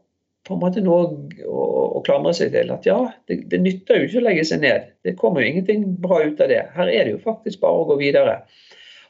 på 0.48 0.56
en 0.56 0.60
måte 0.64 0.82
noe 0.84 1.06
å, 1.48 1.66
å, 1.98 2.00
klamre 2.04 2.34
seg 2.36 2.52
til. 2.56 2.72
At 2.74 2.88
ja, 2.88 2.98
det, 3.30 3.44
det, 3.52 3.62
nytter 3.64 4.02
jo 4.02 4.10
ikke 4.10 4.20
å 4.20 4.26
legge 4.26 4.46
seg 4.50 4.64
ned. 4.64 4.90
Det 5.08 5.16
kommer 5.20 5.44
jo 5.44 5.54
ingenting 5.54 5.86
bra 6.04 6.20
ut 6.26 6.42
av 6.44 6.52
det. 6.52 6.66
Her 6.76 6.92
er 6.92 7.06
det 7.06 7.14
jo 7.14 7.22
faktisk 7.24 7.62
bare 7.62 7.84
å 7.84 7.88
gå 7.94 8.00
videre. 8.02 8.42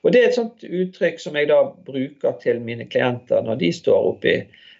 Og 0.04 0.12
Det 0.14 0.20
er 0.20 0.30
et 0.30 0.38
sånt 0.38 0.66
uttrykk 0.68 1.22
som 1.24 1.40
jeg 1.40 1.50
da 1.50 1.64
bruker 1.88 2.36
til 2.44 2.60
mine 2.62 2.86
klienter 2.92 3.42
når 3.46 3.62
de 3.64 3.72
står 3.74 4.10
oppe 4.12 4.30
i 4.30 4.40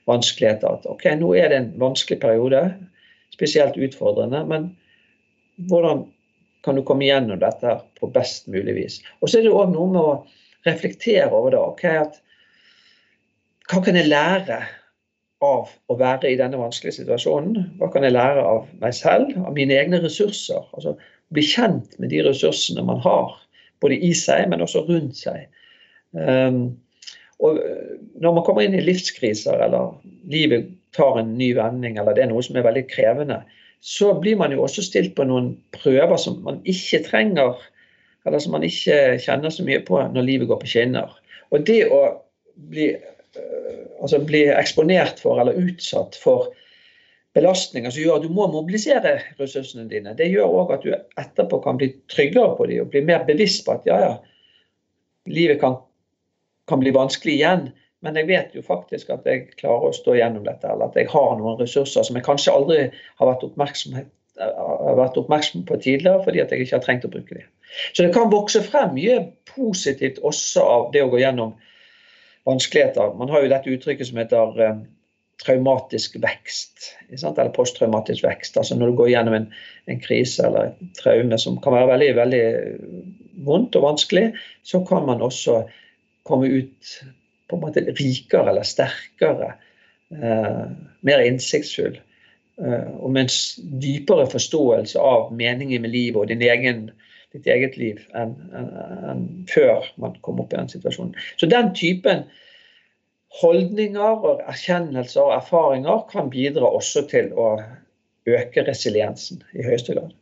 vanskeligheter. 0.10 0.78
At 0.78 0.88
ok, 0.92 1.08
nå 1.18 1.32
er 1.40 1.50
det 1.50 1.60
en 1.62 1.72
vanskelig 1.82 2.20
periode, 2.22 2.62
spesielt 3.34 3.80
utfordrende, 3.80 4.44
men 4.46 4.70
hvordan 5.72 6.04
kan 6.64 6.78
du 6.78 6.84
komme 6.86 7.08
gjennom 7.08 7.40
dette 7.42 7.80
på 7.98 8.12
best 8.14 8.46
mulig 8.52 8.76
vis? 8.78 9.00
Og 9.22 9.32
så 9.32 9.40
er 9.40 9.48
det 9.48 9.56
òg 9.56 9.74
noe 9.74 9.90
med 9.90 10.02
å 10.04 10.43
reflektere 10.68 11.32
over 11.32 11.54
det. 11.54 11.64
Okay, 11.74 12.00
at, 12.06 12.20
hva 13.72 13.82
kan 13.84 13.98
jeg 13.98 14.12
lære 14.12 14.62
av 15.44 15.72
å 15.92 15.98
være 16.00 16.32
i 16.32 16.38
denne 16.40 16.60
vanskelige 16.60 17.02
situasjonen? 17.02 17.76
Hva 17.80 17.90
kan 17.94 18.06
jeg 18.06 18.16
lære 18.16 18.44
av 18.48 18.70
meg 18.82 18.96
selv, 18.96 19.34
av 19.44 19.56
mine 19.56 19.76
egne 19.76 20.00
ressurser? 20.04 20.64
Altså 20.78 20.96
bli 21.34 21.44
kjent 21.48 21.98
med 22.00 22.12
de 22.14 22.22
ressursene 22.28 22.84
man 22.86 23.02
har, 23.04 23.34
både 23.84 23.98
i 24.06 24.14
seg, 24.18 24.46
men 24.52 24.64
også 24.64 24.86
rundt 24.88 25.18
seg. 25.20 25.48
Um, 26.14 26.76
og 27.44 27.60
når 28.22 28.36
man 28.38 28.46
kommer 28.46 28.64
inn 28.64 28.78
i 28.78 28.84
livskriser, 28.84 29.58
eller 29.66 29.96
livet 30.32 30.70
tar 30.96 31.18
en 31.20 31.34
ny 31.40 31.52
vending, 31.58 31.98
eller 32.00 32.16
det 32.16 32.26
er 32.26 32.32
noe 32.32 32.44
som 32.46 32.60
er 32.60 32.68
veldig 32.68 32.86
krevende, 32.92 33.42
så 33.84 34.14
blir 34.16 34.38
man 34.40 34.54
jo 34.56 34.62
også 34.64 34.86
stilt 34.86 35.16
på 35.18 35.26
noen 35.28 35.56
prøver 35.76 36.16
som 36.22 36.38
man 36.46 36.62
ikke 36.70 37.02
trenger 37.10 37.58
eller 38.26 38.40
som 38.40 38.56
man 38.56 38.66
ikke 38.68 39.18
kjenner 39.22 39.54
så 39.54 39.66
mye 39.68 39.82
på 39.86 40.00
når 40.14 40.28
livet 40.28 40.50
går 40.50 40.62
på 40.62 40.70
skinner. 40.74 41.12
Og 41.52 41.66
det 41.68 41.82
å 41.92 42.02
bli, 42.72 42.90
øh, 42.96 43.80
altså 44.00 44.22
bli 44.24 44.46
eksponert 44.54 45.22
for 45.24 45.42
eller 45.42 45.60
utsatt 45.60 46.18
for 46.20 46.52
belastninger 47.34 47.92
som 47.92 48.04
gjør 48.04 48.20
at 48.20 48.28
du 48.28 48.34
må 48.34 48.48
mobilisere 48.52 49.16
ressursene 49.40 49.88
dine, 49.90 50.14
det 50.18 50.30
gjør 50.30 50.60
òg 50.62 50.76
at 50.76 50.86
du 50.86 50.94
etterpå 50.94 51.60
kan 51.64 51.80
bli 51.82 51.90
tryggere 52.12 52.54
på 52.58 52.68
dem 52.70 52.86
og 52.86 52.92
bli 52.94 53.02
mer 53.06 53.26
bevisst 53.28 53.66
på 53.66 53.74
at 53.76 53.88
ja, 53.90 54.00
ja, 54.04 54.12
livet 55.34 55.60
kan, 55.64 55.80
kan 56.70 56.84
bli 56.84 56.94
vanskelig 56.96 57.40
igjen. 57.40 57.72
Men 58.04 58.20
jeg 58.20 58.28
vet 58.28 58.56
jo 58.58 58.62
faktisk 58.66 59.14
at 59.16 59.26
jeg 59.28 59.48
klarer 59.56 59.90
å 59.90 59.96
stå 59.96 60.18
gjennom 60.18 60.44
dette, 60.44 60.68
eller 60.68 60.92
at 60.92 60.98
jeg 61.00 61.08
har 61.14 61.38
noen 61.40 61.56
ressurser 61.62 62.04
som 62.04 62.18
jeg 62.20 62.26
kanskje 62.26 62.52
aldri 62.54 62.80
har 62.92 63.30
vært, 63.30 63.46
har 64.40 64.98
vært 64.98 65.20
oppmerksom 65.22 65.66
på 65.70 65.78
tidligere, 65.82 66.24
fordi 66.26 66.42
at 66.42 66.52
jeg 66.52 66.66
ikke 66.66 66.78
har 66.78 66.86
trengt 66.86 67.06
å 67.06 67.12
bruke 67.14 67.38
dem. 67.38 67.50
Så 67.94 68.06
det 68.06 68.14
kan 68.14 68.32
vokse 68.32 68.62
frem 68.66 68.94
mye 68.96 69.20
positivt 69.50 70.20
også 70.26 70.66
av 70.66 70.90
det 70.94 71.04
å 71.06 71.12
gå 71.12 71.22
gjennom 71.22 71.56
vanskeligheter. 72.48 73.16
Man 73.18 73.32
har 73.32 73.44
jo 73.44 73.52
dette 73.54 73.74
uttrykket 73.74 74.10
som 74.10 74.20
heter 74.22 74.62
eh, 74.62 74.82
traumatisk 75.44 76.18
vekst. 76.24 76.92
Eller 77.10 77.54
posttraumatisk 77.56 78.26
vekst. 78.26 78.58
Altså 78.60 78.78
når 78.78 78.92
du 78.92 79.00
går 79.02 79.12
gjennom 79.14 79.38
en, 79.38 79.50
en, 79.90 80.02
krise 80.04 80.46
eller 80.48 80.72
et 80.72 80.94
traume 81.00 81.40
som 81.42 81.60
kan 81.64 81.76
være 81.78 81.92
veldig, 81.94 82.12
veldig 82.20 82.46
vondt 83.48 83.78
og 83.80 83.88
vanskelig, 83.88 84.30
så 84.66 84.84
kan 84.88 85.08
man 85.10 85.24
også 85.26 85.64
komme 86.28 86.50
ut 86.52 86.96
på 87.50 87.58
en 87.58 87.64
måte 87.64 87.86
rikere 87.98 88.54
eller 88.54 88.68
sterkere. 88.68 89.54
Eh, 90.14 90.66
mer 91.04 91.26
innsiktsfull. 91.26 91.98
Eh, 92.62 92.90
og 93.00 93.10
med 93.12 93.26
en 93.26 93.80
dypere 93.82 94.28
forståelse 94.30 95.00
av 95.02 95.32
meningen 95.34 95.82
med 95.82 95.94
livet 95.94 96.22
og 96.22 96.30
din 96.30 96.44
egen 96.46 96.86
ditt 97.34 97.48
eget 97.50 97.80
liv 97.82 98.02
enn 98.14 98.36
en, 98.54 98.68
en 99.10 99.24
før 99.50 99.88
man 99.98 100.14
kom 100.22 100.42
opp 100.44 100.54
i 100.54 100.60
den 100.60 100.70
situasjonen. 100.70 101.16
Så 101.42 101.50
den 101.50 101.72
typen 101.74 102.28
holdninger 103.42 104.28
og 104.30 104.44
erkjennelser 104.46 105.24
og 105.26 105.34
erfaringer 105.40 106.04
kan 106.12 106.30
bidra 106.30 106.70
også 106.70 107.08
til 107.10 107.32
å 107.34 107.56
øke 108.30 108.68
resiliensen 108.68 109.42
i 109.58 109.66
høyeste 109.66 109.98
grad. 109.98 110.14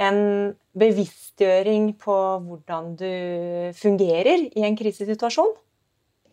En 0.00 0.54
bevisstgjøring 0.78 1.90
på 2.00 2.16
hvordan 2.46 2.92
du 2.96 3.12
fungerer 3.76 4.48
i 4.48 4.64
en 4.64 4.78
krisesituasjon. 4.78 5.52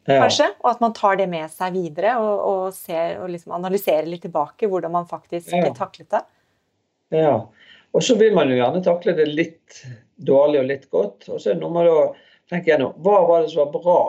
Ja. 0.05 0.19
kanskje, 0.21 0.51
Og 0.61 0.69
at 0.69 0.81
man 0.83 0.93
tar 0.93 1.17
det 1.17 1.25
med 1.31 1.49
seg 1.49 1.73
videre 1.73 2.15
og, 2.21 2.33
og, 2.45 2.65
ser, 2.77 3.17
og 3.23 3.31
liksom 3.33 3.55
analyserer 3.57 4.05
litt 4.09 4.21
tilbake 4.27 4.69
hvordan 4.69 4.93
man 4.93 5.07
faktisk 5.09 5.53
ja. 5.53 5.71
taklet 5.73 6.11
det. 6.13 6.21
Ja, 7.15 7.37
og 7.95 8.03
så 8.03 8.17
vil 8.19 8.35
man 8.35 8.51
jo 8.51 8.59
gjerne 8.59 8.83
takle 8.85 9.15
det 9.17 9.25
litt 9.31 9.81
dårlig 10.15 10.61
og 10.61 10.69
litt 10.69 10.89
godt. 10.93 11.29
Og 11.29 11.39
så 11.39 11.51
er 11.51 11.57
det 11.57 11.63
noe 11.63 11.73
med 11.73 11.89
å 11.89 11.99
tenke 12.51 12.71
gjennom 12.71 12.93
hva 13.05 13.21
var 13.25 13.43
det 13.43 13.53
som 13.53 13.63
var 13.63 13.71
bra? 13.73 13.99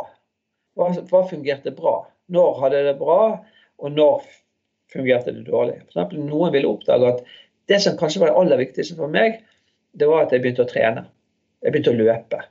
Hva, 0.76 0.90
hva 1.10 1.22
fungerte 1.30 1.72
bra? 1.76 2.00
Når 2.32 2.58
hadde 2.60 2.82
det 2.88 2.96
bra, 2.98 3.20
og 3.80 3.92
når 3.94 4.26
fungerte 4.92 5.32
det 5.32 5.46
dårlig? 5.46 5.78
For 5.84 5.94
eksempel, 5.94 6.24
noen 6.26 6.52
vil 6.56 6.68
oppdage 6.68 7.12
at 7.14 7.22
det 7.70 7.78
som 7.82 7.96
kanskje 7.98 8.22
var 8.22 8.32
det 8.32 8.40
aller 8.42 8.60
viktigste 8.62 8.98
for 8.98 9.12
meg, 9.12 9.40
det 9.96 10.08
var 10.10 10.26
at 10.26 10.34
jeg 10.34 10.44
begynte 10.44 10.66
å 10.66 10.70
trene. 10.70 11.06
Jeg 11.64 11.72
begynte 11.72 11.94
å 11.94 12.00
løpe. 12.02 12.42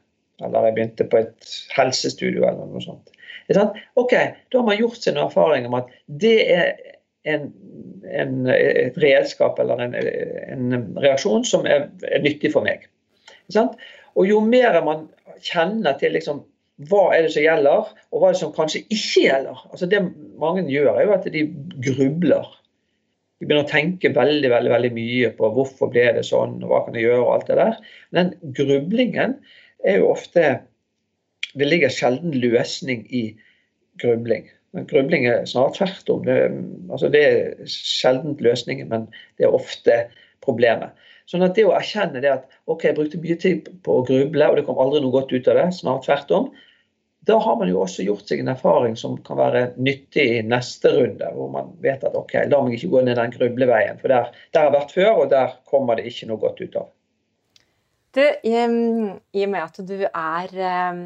Eller 0.44 0.68
jeg 0.68 0.76
begynte 0.76 1.08
på 1.08 1.22
et 1.22 1.52
helsestudio 1.76 2.44
eller 2.44 2.68
noe 2.68 2.84
sånt. 2.84 3.12
Ok, 3.96 4.14
Da 4.52 4.60
har 4.60 4.66
man 4.66 4.80
gjort 4.80 4.98
sin 5.04 5.20
erfaring 5.22 5.68
om 5.68 5.78
at 5.80 5.92
det 6.08 6.38
er 6.52 6.74
en, 7.26 7.52
en, 8.06 8.34
et 8.50 8.98
redskap 9.02 9.60
eller 9.62 9.82
en, 9.86 9.96
en 9.96 10.90
reaksjon 11.02 11.46
som 11.48 11.66
er, 11.70 11.88
er, 12.06 12.22
nyttig 12.26 12.52
for 12.54 12.66
meg. 12.66 12.86
Og 14.16 14.28
jo 14.28 14.42
mer 14.44 14.78
man 14.86 15.08
kjenner 15.46 15.98
til 16.00 16.16
liksom, 16.16 16.44
hva 16.90 17.08
er 17.16 17.26
det 17.26 17.34
som 17.36 17.46
gjelder, 17.46 17.90
og 18.12 18.22
hva 18.22 18.30
er 18.30 18.36
det 18.36 18.42
som 18.42 18.54
kanskje 18.56 18.84
ikke 18.90 19.26
gjelder 19.30 19.66
altså 19.70 19.88
Det 19.88 20.02
mange 20.42 20.66
gjør, 20.68 20.94
er 20.96 21.08
jo 21.08 21.16
at 21.16 21.28
de 21.32 21.44
grubler. 21.86 22.50
De 23.40 23.48
begynner 23.48 23.66
å 23.66 23.72
tenke 23.72 24.14
veldig 24.16 24.52
veldig, 24.52 24.72
veldig 24.72 24.92
mye 24.96 25.30
på 25.38 25.52
hvorfor 25.56 25.92
ble 25.92 26.08
det 26.18 26.26
sånn, 26.28 26.58
og 26.64 26.72
hva 26.72 26.82
kan 26.86 26.98
jeg 26.98 27.08
gjøre, 27.08 27.24
og 27.24 27.34
alt 27.36 27.50
det 27.52 27.60
der. 27.62 27.80
Men 28.16 28.34
den 28.34 28.58
grublingen 28.58 29.38
er 29.84 30.00
jo 30.02 30.12
ofte 30.14 30.62
Det 31.56 31.68
ligger 31.68 31.92
sjelden 31.94 32.34
løsning 32.36 33.06
i 33.16 33.30
grubling. 34.02 34.50
Grubling 34.90 35.24
er 35.30 35.46
snart 35.48 35.78
tvert 35.78 36.10
om. 36.12 36.26
Det, 36.28 36.36
altså 36.92 37.08
det 37.14 37.22
er 37.24 37.70
sjelden 37.72 38.36
løsningen, 38.44 38.90
men 38.92 39.06
det 39.40 39.48
er 39.48 39.56
ofte 39.56 40.02
problemet. 40.44 40.92
Sånn 41.32 41.46
at 41.46 41.56
det 41.56 41.64
å 41.66 41.74
erkjenne 41.78 42.20
det 42.22 42.34
at 42.34 42.44
ok, 42.68 42.84
jeg 42.90 42.98
brukte 42.98 43.22
mye 43.24 43.38
tid 43.40 43.70
på 43.86 44.02
å 44.02 44.04
gruble, 44.06 44.50
og 44.50 44.60
det 44.60 44.66
kom 44.68 44.82
aldri 44.84 45.00
noe 45.02 45.16
godt 45.16 45.32
ut 45.32 45.48
av 45.48 45.62
det, 45.62 45.70
snart 45.80 46.04
tvert 46.06 46.34
om, 46.36 46.52
da 47.26 47.40
har 47.42 47.56
man 47.58 47.72
jo 47.72 47.80
også 47.82 48.04
gjort 48.06 48.30
seg 48.30 48.44
en 48.44 48.52
erfaring 48.54 48.94
som 49.00 49.16
kan 49.26 49.40
være 49.40 49.64
nyttig 49.82 50.26
i 50.36 50.44
neste 50.46 50.92
runde, 50.94 51.32
hvor 51.34 51.50
man 51.50 51.72
vet 51.82 52.04
at 52.06 52.14
ok, 52.18 52.36
la 52.52 52.60
meg 52.62 52.76
ikke 52.78 52.92
gå 52.92 53.02
ned 53.08 53.18
den 53.18 53.34
grubleveien, 53.34 53.98
for 54.02 54.14
der, 54.14 54.30
der 54.54 54.62
har 54.62 54.70
jeg 54.70 54.76
vært 54.76 54.94
før, 54.94 55.12
og 55.24 55.32
der 55.34 55.56
kommer 55.72 55.98
det 55.98 56.06
ikke 56.12 56.30
noe 56.30 56.44
godt 56.44 56.62
ut 56.62 56.78
av. 56.84 56.92
Du, 58.16 58.22
i, 58.24 58.56
og 59.44 59.50
med 59.52 59.60
at 59.60 59.80
du 59.84 59.98
er 60.08 60.54
um, 60.94 61.02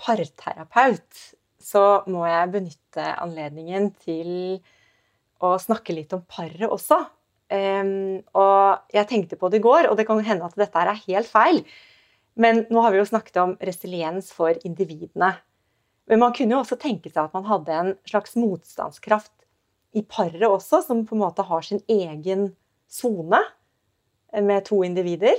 parterapeut, 0.00 1.24
så 1.62 1.82
må 2.10 2.24
jeg 2.26 2.52
benytte 2.54 3.08
anledningen 3.22 3.90
til 4.00 4.30
å 5.42 5.54
snakke 5.60 5.94
litt 5.94 6.14
om 6.16 6.24
paret 6.24 6.64
også. 6.64 6.98
Og 7.52 8.94
jeg 8.96 9.08
tenkte 9.10 9.36
på 9.36 9.50
det 9.52 9.60
i 9.60 9.64
går, 9.66 9.90
og 9.90 9.98
det 9.98 10.06
kan 10.08 10.22
hende 10.24 10.48
at 10.48 10.56
dette 10.58 10.80
er 10.80 11.04
helt 11.04 11.28
feil. 11.28 11.60
Men 12.40 12.64
nå 12.72 12.80
har 12.80 12.94
vi 12.94 13.02
jo 13.02 13.08
snakket 13.10 13.38
om 13.42 13.54
resiliens 13.60 14.32
for 14.32 14.56
individene. 14.64 15.34
Men 16.08 16.22
man 16.22 16.34
kunne 16.34 16.56
jo 16.56 16.62
også 16.62 16.78
tenke 16.80 17.12
seg 17.12 17.26
at 17.26 17.36
man 17.36 17.46
hadde 17.46 17.76
en 17.76 17.92
slags 18.08 18.34
motstandskraft 18.40 19.34
i 19.92 20.02
paret 20.08 20.42
også, 20.48 20.80
som 20.86 21.04
på 21.06 21.18
en 21.18 21.24
måte 21.26 21.44
har 21.46 21.66
sin 21.66 21.82
egen 21.92 22.48
sone 22.90 23.42
med 24.32 24.64
to 24.66 24.80
individer. 24.86 25.36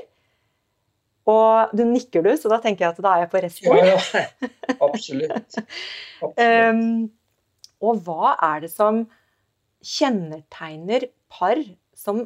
Og 1.30 1.72
du 1.72 1.86
nikker 1.88 2.26
du, 2.26 2.32
så 2.36 2.52
da 2.52 2.60
tenker 2.64 2.86
jeg 2.86 2.96
at 2.96 3.04
da 3.04 3.16
er 3.16 3.24
jeg 3.24 3.32
på 3.32 3.42
rett 3.46 3.56
spor. 3.56 3.80
Ja, 3.80 3.96
ja. 3.96 4.50
Absolutt. 4.84 5.36
Absolutt. 5.38 6.40
um, 6.74 7.12
og 7.84 8.02
hva 8.04 8.34
er 8.52 8.64
det 8.66 8.72
som 8.74 9.06
kjennetegner 9.84 11.08
par 11.32 11.60
som 11.96 12.26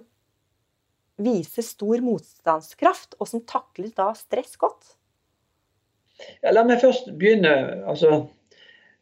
viser 1.18 1.66
stor 1.66 2.02
motstandskraft, 2.06 3.16
og 3.18 3.30
som 3.30 3.42
takler 3.50 3.90
da 3.98 4.12
stress 4.18 4.58
godt? 4.62 4.94
Ja, 6.44 6.54
la 6.54 6.64
meg 6.66 6.82
først 6.82 7.10
begynne 7.18 7.54
altså, 7.90 8.24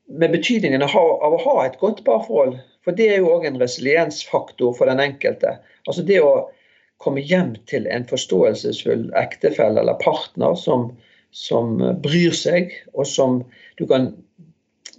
med 0.07 0.35
betydningen 0.35 0.83
av, 0.85 0.95
av, 0.95 1.35
å 1.35 1.43
ha 1.43 1.55
et 1.65 1.79
godt 1.81 2.03
parforhold. 2.07 2.57
For 2.85 2.95
det 2.95 3.09
er 3.11 3.23
jo 3.23 3.31
òg 3.33 3.47
en 3.49 3.59
resiliensfaktor 3.59 4.75
for 4.77 4.91
den 4.91 5.01
enkelte. 5.03 5.57
Altså 5.87 6.05
det 6.07 6.21
å 6.23 6.33
komme 7.03 7.21
hjem 7.21 7.53
til 7.69 7.87
en 7.91 8.05
forståelsesfull 8.07 9.09
ektefelle 9.19 9.81
eller 9.81 9.97
partner 10.01 10.55
som, 10.59 10.89
som 11.35 11.77
bryr 12.03 12.35
seg, 12.35 12.73
og 12.93 13.07
som 13.09 13.41
du 13.79 13.85
kan 13.89 14.13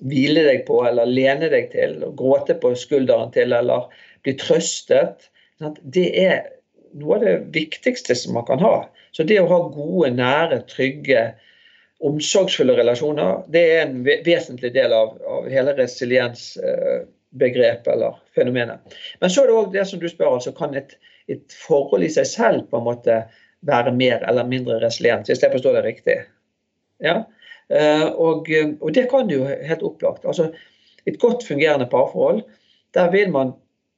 hvile 0.05 0.43
deg 0.45 0.67
på 0.67 0.87
eller 0.87 1.07
lene 1.09 1.49
deg 1.53 1.71
til, 1.73 2.05
og 2.05 2.17
gråte 2.21 2.55
på 2.61 2.75
skulderen 2.77 3.33
til 3.35 3.53
eller 3.57 3.81
bli 4.27 4.35
trøstet. 4.41 5.17
Det 5.83 6.09
er 6.21 6.39
noe 6.97 7.15
av 7.17 7.23
det 7.25 7.37
viktigste 7.55 8.15
som 8.19 8.35
man 8.37 8.47
kan 8.49 8.61
ha. 8.65 8.77
Så 9.17 9.23
det 9.25 9.41
å 9.41 9.49
ha 9.49 9.59
gode, 9.73 10.11
nære, 10.17 10.59
trygge, 10.69 11.35
omsorgsfulle 12.05 12.75
relasjoner, 12.77 13.43
det 13.49 13.73
er 13.73 13.87
en 13.87 14.05
vesentlig 14.05 14.75
del 14.75 14.93
av, 14.93 15.17
av 15.25 15.49
hele 15.49 15.73
resiliensbegrepet 15.79 17.89
eller 17.95 18.13
fenomenet. 18.37 18.79
Men 19.23 19.31
så 19.33 19.43
er 19.43 19.47
det 19.49 19.57
òg 19.57 19.73
det 19.73 19.85
som 19.89 20.01
du 20.03 20.09
spør, 20.13 20.35
altså 20.37 20.53
kan 20.57 20.75
et, 20.77 20.91
et, 21.33 21.45
forhold 21.67 22.07
i 22.07 22.13
seg 22.13 22.29
selv 22.31 22.67
på 22.71 22.81
en 22.81 22.87
måte 22.87 23.21
være 23.67 23.95
mer 23.97 24.23
eller 24.29 24.47
mindre 24.47 24.79
resilient, 24.83 25.27
hvis 25.27 25.43
jeg 25.43 25.53
forstår 25.53 25.79
det 25.79 25.85
riktig. 25.87 26.17
Ja? 27.03 27.23
Eh, 27.69 28.07
og, 28.15 28.51
og 28.81 28.95
det 28.95 29.09
kan 29.11 29.31
jo 29.33 29.47
helt 29.47 29.83
opplagt. 29.87 30.27
Altså, 30.29 30.53
et 31.07 31.19
godt 31.23 31.47
fungerende 31.47 31.89
parforhold, 31.91 32.45
der 32.95 33.11
vil 33.11 33.33
man 33.35 33.55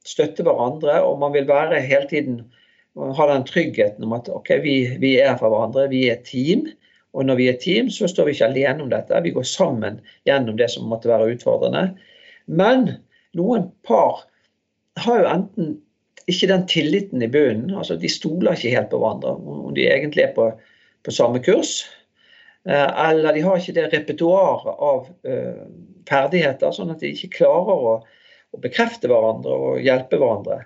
støtte 0.07 0.43
hverandre, 0.43 1.01
og 1.03 1.19
man 1.21 1.33
vil 1.33 1.47
være 1.47 1.81
hele 1.81 2.07
tiden 2.09 2.41
ha 3.15 3.27
den 3.29 3.45
tryggheten 3.47 4.03
om 4.03 4.13
at 4.17 4.29
ok, 4.29 4.49
vi, 4.63 4.75
vi 4.99 5.15
er 5.21 5.37
for 5.39 5.51
hverandre, 5.51 5.89
vi 5.91 6.07
er 6.09 6.23
team. 6.25 6.67
Og 7.13 7.25
når 7.25 7.39
vi 7.39 7.47
er 7.49 7.57
team, 7.61 7.89
så 7.89 8.07
står 8.07 8.27
vi 8.27 8.35
ikke 8.35 8.49
alene 8.51 8.85
om 8.85 8.89
dette. 8.91 9.21
Vi 9.23 9.33
går 9.33 9.45
sammen 9.47 9.99
gjennom 10.29 10.57
det 10.59 10.69
som 10.73 10.89
måtte 10.89 11.09
være 11.09 11.31
utfordrende. 11.33 11.95
Men 12.45 12.89
noen 13.37 13.69
par 13.87 14.25
har 14.99 15.23
jo 15.23 15.31
enten 15.31 15.71
ikke 16.27 16.49
den 16.51 16.65
tilliten 16.67 17.23
i 17.23 17.29
bunnen. 17.31 17.71
altså 17.77 17.95
De 17.95 18.09
stoler 18.11 18.57
ikke 18.57 18.73
helt 18.75 18.91
på 18.91 18.99
hverandre 19.01 19.35
om 19.37 19.71
de 19.75 19.87
egentlig 19.87 20.25
er 20.25 20.33
på, 20.35 20.49
på 21.05 21.13
samme 21.15 21.41
kurs. 21.45 21.83
Eh, 22.67 23.09
eller 23.09 23.33
de 23.33 23.43
har 23.45 23.59
ikke 23.59 23.75
det 23.77 23.87
repertoaret 23.93 24.81
av 24.89 25.07
uh, 25.27 25.61
ferdigheter, 26.09 26.73
sånn 26.75 26.91
at 26.93 26.99
de 27.03 27.13
ikke 27.13 27.37
klarer 27.39 27.85
å, 27.87 27.93
å 28.51 28.59
bekrefte 28.61 29.09
hverandre 29.09 29.55
og 29.55 29.79
hjelpe 29.85 30.19
hverandre. 30.19 30.59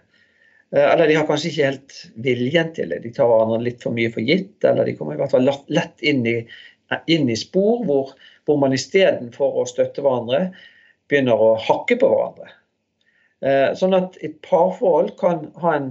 Uh, 0.74 0.88
eller 0.88 1.08
de 1.08 1.20
har 1.20 1.28
kanskje 1.30 1.52
ikke 1.52 1.70
helt 1.70 1.98
viljen 2.26 2.74
til 2.76 2.92
det. 2.92 3.04
De 3.06 3.13
tar 3.13 3.30
hverandre 3.30 3.62
litt 3.63 3.86
for 3.86 3.96
mye 3.96 4.12
for 4.13 4.26
gitt. 4.26 4.58
Eller 4.66 4.89
de 4.89 4.98
kommer 4.98 5.16
i 5.16 5.22
hvert 5.22 5.36
fall 5.36 5.48
lett 5.48 6.04
inn 6.04 6.26
i, 6.28 6.39
inn 7.13 7.30
i 7.30 7.39
spor 7.39 7.86
hvor, 7.88 8.16
hvor 8.50 8.60
man 8.62 8.76
istedenfor 8.76 9.62
å 9.62 9.68
støtte 9.70 10.04
hverandre, 10.04 10.48
begynner 11.12 11.39
å 11.39 11.54
hakke 11.62 12.00
på 12.02 12.10
hverandre. 12.10 12.50
Eh, 13.43 13.69
sånn 13.75 13.95
at 13.97 14.15
et 14.23 14.38
parforhold 14.45 15.13
kan 15.19 15.49
ha 15.60 15.75
en 15.75 15.89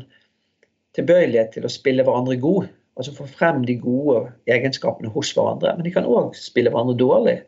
tilbøyelighet 0.96 1.52
til 1.56 1.66
å 1.68 1.72
spille 1.72 2.04
hverandre 2.06 2.38
god. 2.40 2.70
Altså 2.96 3.14
få 3.16 3.26
frem 3.28 3.62
de 3.68 3.76
gode 3.80 4.26
egenskapene 4.52 5.12
hos 5.12 5.32
hverandre. 5.36 5.74
Men 5.76 5.86
de 5.86 5.92
kan 5.94 6.08
òg 6.08 6.36
spille 6.36 6.72
hverandre 6.72 6.96
dårlig. 7.00 7.38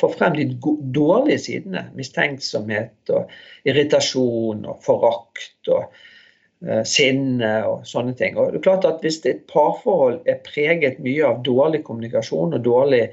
Få 0.00 0.10
frem 0.14 0.38
de 0.38 0.46
dårlige 0.94 1.42
sidene. 1.46 1.84
Mistenksomhet 1.98 3.14
og 3.14 3.30
irritasjon 3.66 4.66
og 4.70 4.82
forakt. 4.86 5.56
og 5.68 5.86
uh, 6.64 6.82
sinne 6.88 7.52
og 7.68 7.86
sånne 7.88 8.14
ting. 8.18 8.38
Og 8.38 8.52
det 8.52 8.62
er 8.62 8.66
klart 8.68 8.88
at 8.88 9.02
Hvis 9.04 9.20
et 9.26 9.44
parforhold 9.50 10.22
er 10.30 10.42
preget 10.46 11.02
mye 11.02 11.26
av 11.26 11.42
dårlig 11.46 11.84
kommunikasjon 11.84 12.54
og 12.54 12.64
dårlig 12.64 13.08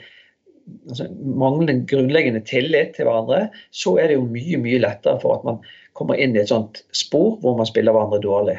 altså 0.90 1.08
manglende 1.12 1.86
grunnleggende 1.90 2.44
tillit 2.48 2.96
til 2.96 3.08
hverandre, 3.08 3.48
så 3.72 3.96
er 4.00 4.10
det 4.12 4.18
jo 4.20 4.28
mye 4.30 4.60
mye 4.62 4.82
lettere 4.84 5.20
for 5.22 5.40
at 5.40 5.48
man 5.48 5.62
kommer 5.98 6.20
inn 6.20 6.36
i 6.36 6.42
et 6.44 6.52
sånt 6.52 6.84
spor 6.96 7.38
hvor 7.42 7.58
man 7.60 7.70
spiller 7.70 7.96
hverandre 7.96 8.22
dårlig. 8.24 8.58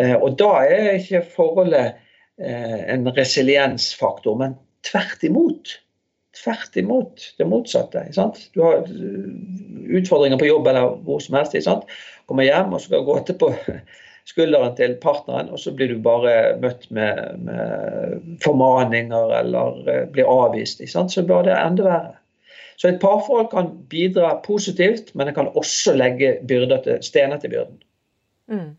Eh, 0.00 0.14
og 0.16 0.36
Da 0.40 0.50
er 0.66 0.98
ikke 0.98 1.24
forholdet 1.34 1.94
eh, 2.38 2.80
en 2.94 3.08
resiliensfaktor, 3.16 4.38
men 4.40 4.58
tvert 4.86 5.24
imot. 5.26 5.78
Tvert 6.34 6.76
imot 6.76 7.28
det 7.38 7.46
motsatte. 7.46 8.08
Du 8.54 8.64
har 8.66 8.82
utfordringer 9.94 10.38
på 10.38 10.48
jobb 10.48 10.66
eller 10.66 10.96
hvor 11.06 11.22
som 11.22 11.38
helst. 11.38 11.86
Kommer 12.26 12.46
hjem 12.48 12.74
og 12.74 12.82
skal 12.82 13.06
gå 13.06 13.20
til 13.26 13.38
på 13.38 13.52
skulderen 14.28 14.76
til 14.78 14.96
partneren, 15.02 15.50
og 15.52 15.60
så 15.60 15.72
blir 15.76 15.92
du 15.92 15.98
bare 16.02 16.54
møtt 16.62 16.86
med, 16.94 17.40
med 17.44 18.38
formaninger 18.44 19.34
eller 19.40 19.80
uh, 19.88 20.04
blir 20.12 20.30
avvist. 20.30 20.80
Så 20.88 21.26
bør 21.28 21.48
det 21.48 21.58
enda 21.58 21.88
verre. 21.88 22.14
Så 22.76 22.88
et 22.90 23.00
parforhold 23.02 23.50
kan 23.52 23.68
bidra 23.90 24.32
positivt, 24.42 25.12
men 25.14 25.28
det 25.28 25.36
kan 25.36 25.52
også 25.54 25.94
legge 25.94 26.38
til, 26.48 26.96
stener 27.06 27.38
til 27.38 27.52
byrden. 27.52 27.76
Mm. 28.50 28.72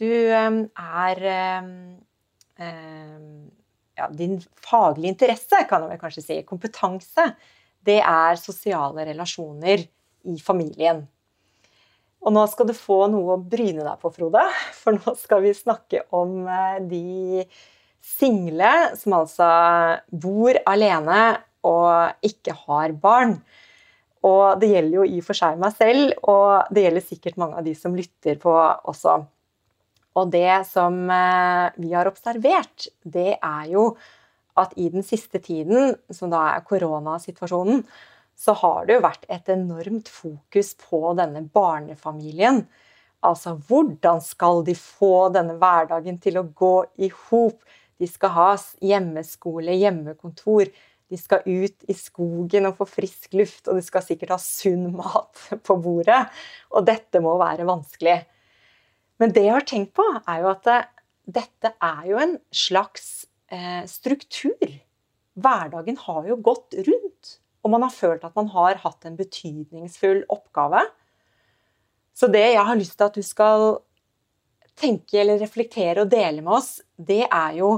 Du 0.00 0.10
er 0.10 1.22
ja, 3.96 4.08
Din 4.12 4.40
faglige 4.70 5.12
interesse, 5.14 5.62
kan 5.68 5.86
vel 5.88 6.00
kanskje 6.00 6.24
si, 6.24 6.40
kompetanse, 6.48 7.30
det 7.86 8.00
er 8.02 8.40
sosiale 8.40 9.06
relasjoner 9.08 9.84
i 10.26 10.36
familien. 10.42 11.04
Og 12.26 12.34
nå 12.34 12.42
skal 12.50 12.66
du 12.66 12.74
få 12.74 13.04
noe 13.12 13.36
å 13.36 13.42
bryne 13.42 13.84
deg 13.86 14.00
på, 14.02 14.10
Frode. 14.10 14.42
For 14.74 14.98
nå 14.98 15.14
skal 15.18 15.44
vi 15.44 15.54
snakke 15.54 16.02
om 16.16 16.40
eh, 16.50 16.80
de 16.82 17.46
single 18.02 18.72
som 18.98 19.14
altså 19.20 19.46
bor 20.10 20.58
alene 20.66 21.20
og 21.66 22.26
ikke 22.26 22.54
har 22.66 22.94
barn. 22.98 23.38
Og 24.26 24.58
det 24.58 24.72
gjelder 24.72 24.98
jo 24.98 25.06
i 25.06 25.20
og 25.20 25.26
for 25.28 25.38
seg 25.38 25.58
meg 25.62 25.74
selv, 25.78 26.16
og 26.26 26.74
det 26.74 26.86
gjelder 26.86 27.06
sikkert 27.06 27.38
mange 27.38 27.60
av 27.60 27.66
de 27.66 27.74
som 27.78 27.94
lytter 27.94 28.38
på 28.42 28.54
også. 28.90 29.20
Og 30.16 30.30
det 30.32 30.50
som 30.66 30.98
eh, 31.12 31.78
vi 31.78 31.92
har 31.94 32.10
observert, 32.10 32.88
det 33.04 33.36
er 33.36 33.70
jo 33.70 33.90
at 34.56 34.72
i 34.80 34.88
den 34.90 35.04
siste 35.06 35.38
tiden, 35.44 35.94
som 36.10 36.32
da 36.32 36.42
er 36.54 36.64
koronasituasjonen, 36.66 37.84
så 38.36 38.52
har 38.60 38.84
det 38.86 38.98
jo 38.98 39.04
vært 39.06 39.24
et 39.32 39.48
enormt 39.52 40.10
fokus 40.12 40.74
på 40.78 41.00
denne 41.16 41.46
barnefamilien. 41.52 42.66
Altså 43.24 43.54
hvordan 43.68 44.20
skal 44.22 44.60
de 44.66 44.74
få 44.76 45.30
denne 45.34 45.56
hverdagen 45.60 46.20
til 46.22 46.36
å 46.40 46.44
gå 46.44 46.74
i 47.00 47.08
hop? 47.28 47.62
De 47.96 48.08
skal 48.10 48.34
ha 48.34 48.50
hjemmeskole, 48.84 49.72
hjemmekontor. 49.80 50.68
De 51.08 51.18
skal 51.18 51.46
ut 51.46 51.86
i 51.88 51.96
skogen 51.96 52.68
og 52.68 52.76
få 52.82 52.88
frisk 52.90 53.32
luft, 53.38 53.70
og 53.70 53.78
de 53.78 53.86
skal 53.86 54.04
sikkert 54.04 54.34
ha 54.34 54.40
sunn 54.42 54.90
mat 55.00 55.46
på 55.64 55.78
bordet. 55.80 56.26
Og 56.76 56.84
dette 56.86 57.22
må 57.24 57.38
være 57.40 57.66
vanskelig. 57.68 58.18
Men 59.16 59.32
det 59.32 59.46
jeg 59.46 59.56
har 59.56 59.64
tenkt 59.64 59.94
på, 59.96 60.04
er 60.28 60.44
jo 60.44 60.52
at 60.52 60.68
dette 61.24 61.72
er 61.82 62.04
jo 62.10 62.20
en 62.20 62.36
slags 62.52 63.24
eh, 63.48 63.88
struktur. 63.88 64.76
Hverdagen 65.40 65.96
har 66.04 66.28
jo 66.28 66.36
gått 66.44 66.76
rundt 66.84 67.38
og 67.66 67.72
man 67.74 67.82
har 67.82 67.90
følt 67.90 68.24
at 68.26 68.36
man 68.38 68.46
har 68.54 68.78
hatt 68.84 69.08
en 69.08 69.18
betydningsfull 69.18 70.22
oppgave. 70.30 70.84
Så 72.14 72.30
det 72.30 72.44
jeg 72.54 72.64
har 72.68 72.78
lyst 72.78 72.94
til 72.96 73.08
at 73.08 73.18
du 73.18 73.24
skal 73.26 73.66
tenke 74.78 75.18
eller 75.18 75.40
reflektere 75.40 76.04
og 76.04 76.12
dele 76.12 76.44
med 76.44 76.54
oss, 76.60 76.76
det 76.94 77.24
er 77.26 77.56
jo 77.58 77.72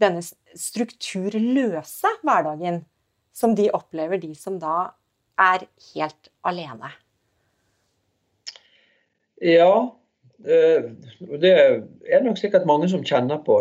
denne 0.00 0.22
strukturløse 0.22 2.10
hverdagen 2.22 2.80
som 3.36 3.54
de 3.58 3.68
opplever, 3.74 4.18
de 4.22 4.32
som 4.38 4.56
da 4.62 4.94
er 5.38 5.66
helt 5.92 6.30
alene. 6.46 6.90
Ja, 9.44 9.90
det 10.38 11.52
er 11.52 12.24
nok 12.24 12.40
sikkert 12.40 12.66
mange 12.66 12.88
som 12.90 13.04
kjenner 13.06 13.42
på. 13.44 13.60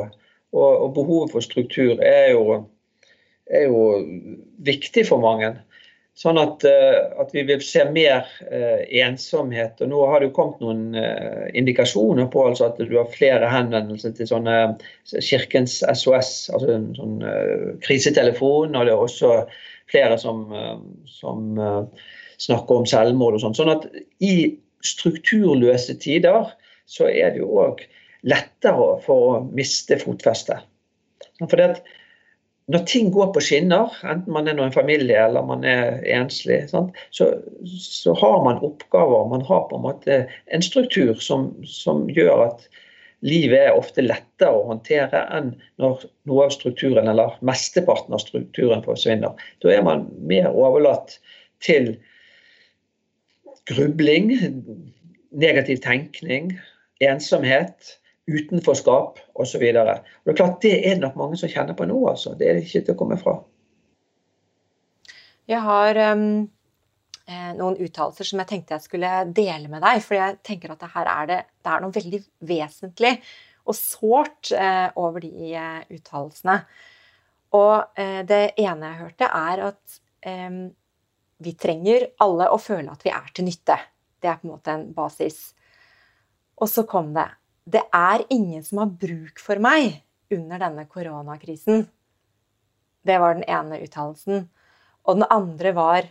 Og 0.58 0.94
behovet 0.96 1.34
for 1.34 1.44
struktur 1.44 2.00
er 2.02 2.32
jo 2.32 2.64
er 3.54 3.68
jo 3.70 3.82
viktig 4.68 5.06
for 5.08 5.24
mange. 5.24 5.54
Sånn 6.18 6.40
at, 6.42 6.64
eh, 6.66 6.98
at, 7.22 7.30
vi 7.36 7.44
vil 7.46 7.62
se 7.62 7.84
mer 7.94 8.26
eh, 8.50 8.88
ensomhet. 9.04 9.78
og 9.86 9.92
Nå 9.92 10.00
har 10.10 10.20
det 10.20 10.32
jo 10.32 10.36
kommet 10.40 10.64
noen 10.64 10.96
eh, 10.98 11.44
indikasjoner 11.60 12.26
på 12.34 12.42
altså 12.48 12.72
at 12.72 12.80
du 12.82 12.96
har 12.96 13.12
flere 13.14 13.52
henvendelser 13.52 14.16
til 14.18 14.30
sånne 14.32 14.56
Kirkens 15.14 15.84
SOS, 15.86 16.32
altså 16.50 16.72
en 16.74 16.88
sånn 16.98 17.20
krisetelefon. 17.86 18.74
Og 18.74 18.90
det 18.90 18.96
er 18.96 19.04
også 19.04 19.34
flere 19.94 20.18
som, 20.20 20.48
som 21.06 21.54
snakker 22.42 22.82
om 22.82 22.90
selvmord 22.90 23.38
og 23.38 23.46
sånn. 23.46 23.60
Sånn 23.60 23.76
at 23.76 23.86
i 24.18 24.58
strukturløse 24.86 26.00
tider 26.02 26.50
så 26.90 27.12
er 27.12 27.36
det 27.36 27.44
jo 27.44 27.62
òg 27.62 27.86
lettere 28.26 28.90
for 29.06 29.30
å 29.30 29.40
miste 29.54 30.00
fotfestet. 30.02 30.66
For 31.46 31.62
at 31.62 31.86
når 32.68 32.84
ting 32.90 33.12
går 33.16 33.30
på 33.36 33.42
skinner, 33.44 33.94
enten 34.04 34.34
man 34.36 34.50
er 34.50 34.58
en 34.60 34.74
familie 34.76 35.20
eller 35.24 35.46
man 35.48 35.64
er 35.68 36.02
enslig, 36.18 36.66
så, 36.68 36.82
så, 37.16 38.16
har 38.20 38.42
man 38.44 38.60
oppgaver. 38.66 39.30
Man 39.32 39.46
har 39.48 39.70
på 39.70 39.78
en 39.78 39.86
måte 39.86 40.18
en 40.52 40.66
struktur 40.66 41.16
som, 41.24 41.54
som, 41.64 42.10
gjør 42.12 42.44
at 42.50 42.66
livet 43.26 43.70
er 43.70 43.78
ofte 43.78 44.04
lettere 44.04 44.52
å 44.52 44.66
håndtere 44.68 45.24
enn 45.38 45.54
når 45.80 46.04
noe 46.28 46.50
av 46.50 46.52
strukturen, 46.54 47.08
eller 47.08 47.38
mesteparten 47.48 48.18
av 48.18 48.22
strukturen 48.26 48.84
forsvinner. 48.84 49.40
Da 49.64 49.72
er 49.72 49.88
man 49.88 50.04
mer 50.28 50.52
overlatt 50.52 51.16
til 51.64 51.94
grubling, 53.72 54.34
negativ 55.32 55.80
tenkning, 55.88 56.52
ensomhet 57.00 57.96
utenforskap 58.28 59.22
osv. 59.40 59.64
Det 59.64 59.86
er 59.88 60.36
klart 60.36 60.62
det 60.64 60.76
er 60.82 60.98
det 60.98 61.06
nok 61.06 61.18
mange 61.20 61.40
som 61.40 61.52
kjenner 61.52 61.78
på 61.78 61.88
nå. 61.88 61.98
altså. 62.10 62.36
Det 62.36 62.48
er 62.48 62.58
det 62.58 62.68
ikke 62.68 62.84
til 62.84 62.96
å 62.96 63.00
komme 63.00 63.18
fra. 63.22 63.38
Jeg 65.48 65.64
har 65.64 66.00
um, 66.12 66.48
noen 67.56 67.78
uttalelser 67.80 68.28
som 68.28 68.42
jeg 68.44 68.50
tenkte 68.50 68.76
jeg 68.76 68.88
skulle 68.88 69.12
dele 69.36 69.72
med 69.72 69.84
deg. 69.86 70.02
For 70.04 70.20
jeg 70.20 70.40
tenker 70.46 70.74
at 70.74 70.84
det 70.84 70.92
her 70.96 71.12
er, 71.14 71.30
det, 71.30 71.40
det 71.64 71.72
er 71.74 71.86
noe 71.86 71.96
veldig 71.96 72.24
vesentlig 72.52 73.14
og 73.68 73.76
sårt 73.76 74.52
uh, 74.56 74.90
over 75.00 75.24
de 75.24 75.54
uh, 75.56 75.80
uttalelsene. 75.92 76.60
Og 77.56 77.76
uh, 78.00 78.22
det 78.28 78.44
ene 78.60 78.92
jeg 78.92 79.02
hørte, 79.02 79.32
er 79.32 79.64
at 79.72 80.00
um, 80.28 80.62
vi 81.44 81.54
trenger 81.60 82.10
alle 82.24 82.50
å 82.52 82.60
føle 82.60 82.92
at 82.92 83.04
vi 83.06 83.14
er 83.14 83.32
til 83.36 83.48
nytte. 83.48 83.78
Det 84.20 84.32
er 84.32 84.40
på 84.40 84.48
en 84.48 84.56
måte 84.56 84.74
en 84.74 84.88
basis. 84.96 85.42
Og 86.58 86.72
så 86.72 86.88
kom 86.90 87.12
det 87.16 87.28
det 87.68 87.84
er 87.94 88.24
ingen 88.32 88.64
som 88.64 88.82
har 88.84 88.92
bruk 88.92 89.42
for 89.44 89.60
meg 89.64 90.00
under 90.34 90.62
denne 90.62 90.86
koronakrisen. 90.88 91.86
Det 93.08 93.18
var 93.20 93.36
den 93.38 93.48
ene 93.48 93.82
uttalelsen. 93.84 94.48
Og 95.08 95.20
den 95.20 95.28
andre 95.32 95.74
var 95.76 96.08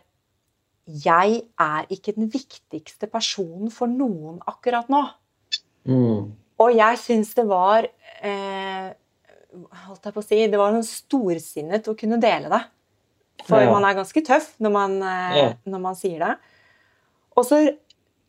jeg 0.86 1.40
er 1.58 1.88
ikke 1.90 2.14
den 2.14 2.28
viktigste 2.30 3.08
personen 3.10 3.72
for 3.74 3.90
noen 3.90 4.38
akkurat 4.46 4.90
nå. 4.92 5.02
Mm. 5.88 6.30
Og 6.62 6.76
jeg 6.76 7.00
syns 7.00 7.32
det 7.36 7.44
var 7.48 7.88
eh, 8.24 8.92
holdt 9.86 10.06
jeg 10.06 10.14
på 10.14 10.22
å 10.22 10.26
si, 10.26 10.38
Det 10.46 10.60
var 10.60 10.74
noe 10.74 10.86
storsinnet 10.86 11.88
å 11.90 11.96
kunne 11.98 12.20
dele 12.22 12.52
det. 12.52 12.62
For 13.46 13.60
ja. 13.60 13.72
man 13.72 13.84
er 13.84 13.98
ganske 13.98 14.22
tøff 14.24 14.54
når 14.62 14.72
man, 14.76 14.94
eh, 15.02 15.40
ja. 15.40 15.48
når 15.66 15.82
man 15.88 15.98
sier 15.98 16.22
det. 16.22 16.36
Og 17.36 17.44
så 17.48 17.60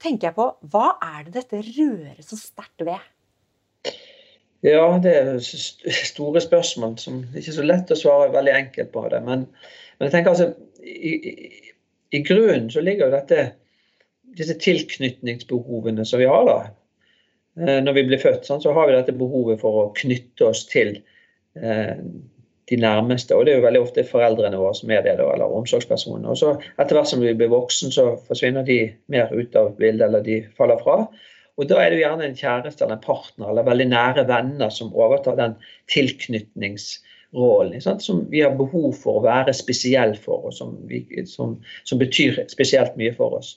tenker 0.02 0.30
jeg 0.30 0.38
på 0.38 0.50
hva 0.72 0.88
er 0.98 1.28
det 1.28 1.38
dette 1.40 1.62
rører 1.62 2.26
så 2.26 2.40
sterkt 2.40 2.84
ved? 2.86 3.06
Ja, 4.65 5.00
det 5.04 5.13
er 5.13 5.38
store 6.08 6.41
spørsmål 6.41 6.98
som 6.98 7.22
det 7.22 7.36
er 7.36 7.43
ikke 7.43 7.58
så 7.60 7.65
lett 7.65 7.93
å 7.93 8.00
svare 8.00 8.34
veldig 8.34 8.56
enkelt 8.58 8.91
på 8.93 9.04
det. 9.13 9.22
Men, 9.26 9.46
men 9.98 10.08
jeg 10.08 10.15
tenker 10.15 10.34
altså, 10.34 10.50
i, 10.82 11.13
i, 12.10 12.22
grunnen 12.26 12.72
så 12.74 12.82
ligger 12.82 13.08
jo 13.08 13.17
dette 13.17 13.43
disse 14.38 14.58
tilknytningsbehovene 14.62 16.06
som 16.06 16.22
vi 16.22 16.30
har 16.30 16.48
da. 16.50 16.58
Eh, 17.62 17.78
når 17.84 18.00
vi 18.00 18.08
blir 18.10 18.22
født, 18.22 18.50
sånn, 18.50 18.63
så 18.63 18.74
har 18.74 18.89
vi 18.89 18.98
dette 18.98 19.15
behovet 19.17 19.62
for 19.62 19.84
å 19.84 19.86
knytte 19.98 20.50
oss 20.50 20.65
til 20.70 20.96
eh, 21.58 21.96
de 22.67 22.82
nærmeste. 22.82 23.38
Og 23.38 23.46
det 23.46 23.54
er 23.54 23.62
jo 23.62 23.67
veldig 23.67 23.86
ofte 23.86 24.06
foreldrene 24.10 24.60
våre 24.60 24.78
som 24.78 24.91
er 24.93 25.06
det, 25.06 25.15
da, 25.22 25.30
eller 25.34 25.54
omsorgspersoner. 25.62 26.28
Og 26.34 26.41
så 26.41 26.54
etter 26.76 26.98
hvert 26.98 27.13
som 27.13 27.24
vi 27.24 27.34
blir 27.38 27.54
voksen, 27.54 27.93
så 27.93 28.10
forsvinner 28.28 28.65
de 28.67 28.82
mer 29.13 29.32
ut 29.34 29.58
av 29.58 29.76
bildet, 29.78 30.10
eller 30.10 30.26
de 30.26 30.41
faller 30.58 30.82
fra. 30.82 31.04
Og 31.58 31.65
da 31.70 31.80
er 31.82 31.89
det 31.89 31.98
jo 31.98 32.04
gjerne 32.06 32.28
en 32.28 32.38
kjæreste 32.38 32.86
eller 32.86 33.00
en 33.00 33.06
partner 33.06 33.52
eller 33.52 33.65
veldig 33.65 33.88
nære 33.89 34.26
venner 34.30 34.74
som 34.74 34.93
overtar 34.93 35.38
den 35.39 35.56
tilknytningsrollen. 35.89 37.82
Som 38.04 38.28
vi 38.30 38.43
har 38.46 38.58
behov 38.60 38.91
for 39.00 39.20
å 39.20 39.26
være 39.26 39.56
spesiell 39.58 40.13
for, 40.22 40.50
og 40.50 40.54
som, 40.54 40.76
vi, 40.89 41.02
som, 41.30 41.58
som 41.84 42.02
betyr 42.02 42.43
spesielt 42.52 42.98
mye 43.00 43.15
for 43.17 43.39
oss. 43.39 43.56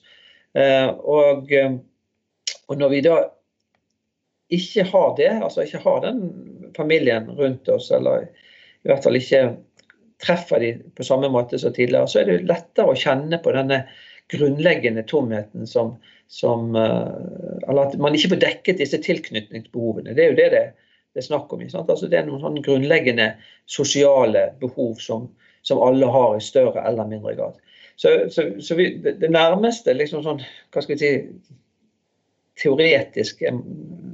Uh, 0.57 0.97
og, 1.07 1.53
eh, 1.55 1.77
og, 2.67 2.79
når 2.81 2.89
vi 2.91 3.03
da 3.07 3.19
ikke 4.51 4.89
har 4.89 5.13
det, 5.21 5.31
altså 5.37 5.63
ikke 5.63 5.85
har 5.85 6.01
den 6.03 6.25
familien 6.75 7.29
rundt 7.39 7.69
oss, 7.71 7.93
eller 7.95 8.25
i 8.81 8.91
hvert 8.91 9.05
fall 9.05 9.19
ikke 9.21 9.45
treffer 10.25 10.65
de 10.65 10.73
på 10.97 11.07
samme 11.07 11.31
måte 11.33 11.61
som 11.61 11.73
tidligere, 11.77 12.09
så 12.11 12.23
er 12.23 12.33
det 12.33 12.49
lettere 12.49 12.91
å 12.91 12.99
kjenne 12.99 13.39
på 13.45 13.55
denne 13.55 13.85
grunnleggende 14.31 15.03
tomheten 15.07 15.67
som, 15.67 15.95
som 16.31 16.75
eh, 16.77 17.40
Eller 17.71 17.89
at 17.89 17.99
man 18.03 18.17
ikke 18.17 18.33
får 18.35 18.43
dekket 18.43 18.81
disse 18.83 18.99
tilknytningsbehovene. 19.03 20.15
Det 20.17 20.25
er 20.25 20.33
jo 20.33 20.39
det 20.39 20.49
det, 20.55 20.65
det 21.15 21.23
er 21.23 21.27
snakk 21.27 21.53
om. 21.53 21.63
Altså 21.63 22.09
det 22.11 22.19
er 22.19 22.27
noen 22.27 22.43
sånne 22.43 22.63
grunnleggende 22.67 23.33
sosiale 23.71 24.49
behov 24.61 24.99
som, 25.03 25.29
som, 25.63 25.83
alle 25.87 26.09
har 26.11 26.37
i 26.37 26.45
større 26.45 26.83
eller 26.89 27.09
mindre 27.11 27.37
grad. 27.39 27.59
Så, 28.01 28.15
så, 28.33 28.47
så 28.65 28.77
vi, 28.79 28.95
det 29.05 29.31
nærmeste 29.31 29.93
liksom 29.93 30.25
sånn, 30.25 30.43
hva 30.73 30.83
skal 30.83 30.97
vi 30.97 31.01
si, 31.03 31.57
teoretiske, 32.61 33.53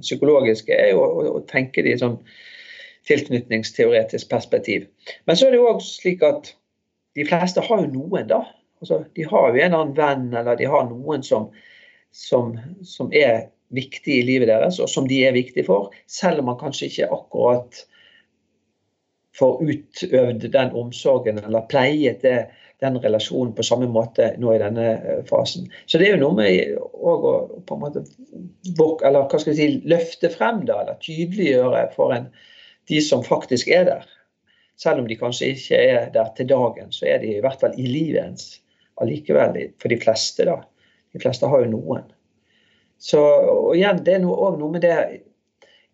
psykologiske, 0.02 0.74
er 0.74 0.92
jo 0.92 1.02
å, 1.02 1.24
å 1.38 1.40
tenke 1.50 1.82
det 1.82 1.94
i 1.94 2.00
sånn 2.00 2.18
tilknytningsteoretisk 3.06 4.30
perspektiv. 4.30 4.86
Men 5.26 5.38
så 5.38 5.46
er 5.46 5.54
det 5.54 5.60
jo 5.60 5.70
også 5.70 6.00
slik 6.02 6.24
at 6.26 6.52
de 7.16 7.24
fleste 7.26 7.62
har 7.64 7.84
jo 7.84 7.92
noen, 7.92 8.26
da. 8.30 8.42
Altså, 8.82 9.00
de 9.16 9.24
har 9.24 9.48
jo 9.48 9.62
en 9.62 9.62
eller 9.64 9.78
annen 9.78 9.96
venn, 9.96 10.26
eller 10.36 10.58
de 10.58 10.68
har 10.68 10.88
noen 10.90 11.24
som, 11.24 11.48
som, 12.16 12.54
som 12.84 13.12
er 13.12 13.50
viktige 13.76 14.22
i 14.22 14.26
livet 14.26 14.48
deres, 14.48 14.78
og 14.80 14.88
som 14.90 15.08
de 15.08 15.20
er 15.26 15.36
viktige 15.36 15.66
for, 15.66 15.92
selv 16.10 16.40
om 16.40 16.50
man 16.52 16.60
kanskje 16.60 16.88
ikke 16.90 17.10
akkurat 17.12 17.82
får 19.36 19.58
utøvd 19.68 20.46
den 20.52 20.72
omsorgen 20.72 21.42
eller 21.42 21.66
pleiet 21.68 22.22
det, 22.24 22.46
den 22.80 22.96
relasjonen 23.00 23.54
på 23.56 23.64
samme 23.64 23.88
måte 23.88 24.30
nå 24.40 24.52
i 24.52 24.60
denne 24.60 24.86
eh, 24.96 25.22
fasen. 25.28 25.68
Så 25.88 26.00
det 26.00 26.08
er 26.08 26.16
jo 26.16 26.26
noe 26.26 26.36
med 26.36 26.76
å 26.76 27.14
på 27.68 27.76
en 27.76 27.82
måte 27.82 28.02
eller 28.04 29.24
hva 29.24 29.40
skal 29.40 29.54
jeg 29.54 29.58
si, 29.58 29.88
løfte 29.88 30.30
frem 30.32 30.62
da, 30.68 30.82
eller 30.82 31.00
tydeliggjøre 31.04 31.86
for 31.96 32.12
en, 32.16 32.28
de 32.88 33.00
som 33.04 33.24
faktisk 33.24 33.72
er 33.72 33.88
der. 33.88 34.04
Selv 34.80 35.02
om 35.02 35.08
de 35.08 35.16
kanskje 35.16 35.54
ikke 35.54 35.80
er 35.80 36.10
der 36.12 36.32
til 36.36 36.48
dagen, 36.52 36.92
så 36.92 37.08
er 37.08 37.20
de 37.24 37.32
i 37.38 37.42
hvert 37.44 37.60
fall 37.60 37.76
i 37.80 37.86
livets 37.88 38.58
allikevel 39.00 39.56
for 39.80 39.92
de 39.92 40.00
fleste. 40.00 40.44
da. 40.48 40.60
De 41.16 41.22
fleste 41.22 41.48
har 41.48 41.64
jo 41.64 41.72
noen. 41.72 42.04
Så 43.00 43.20
og 43.20 43.74
igjen, 43.76 44.04
det 44.04 44.18
er 44.18 44.28
òg 44.28 44.60
noe, 44.60 44.72
med 44.72 44.84
det 44.84 44.96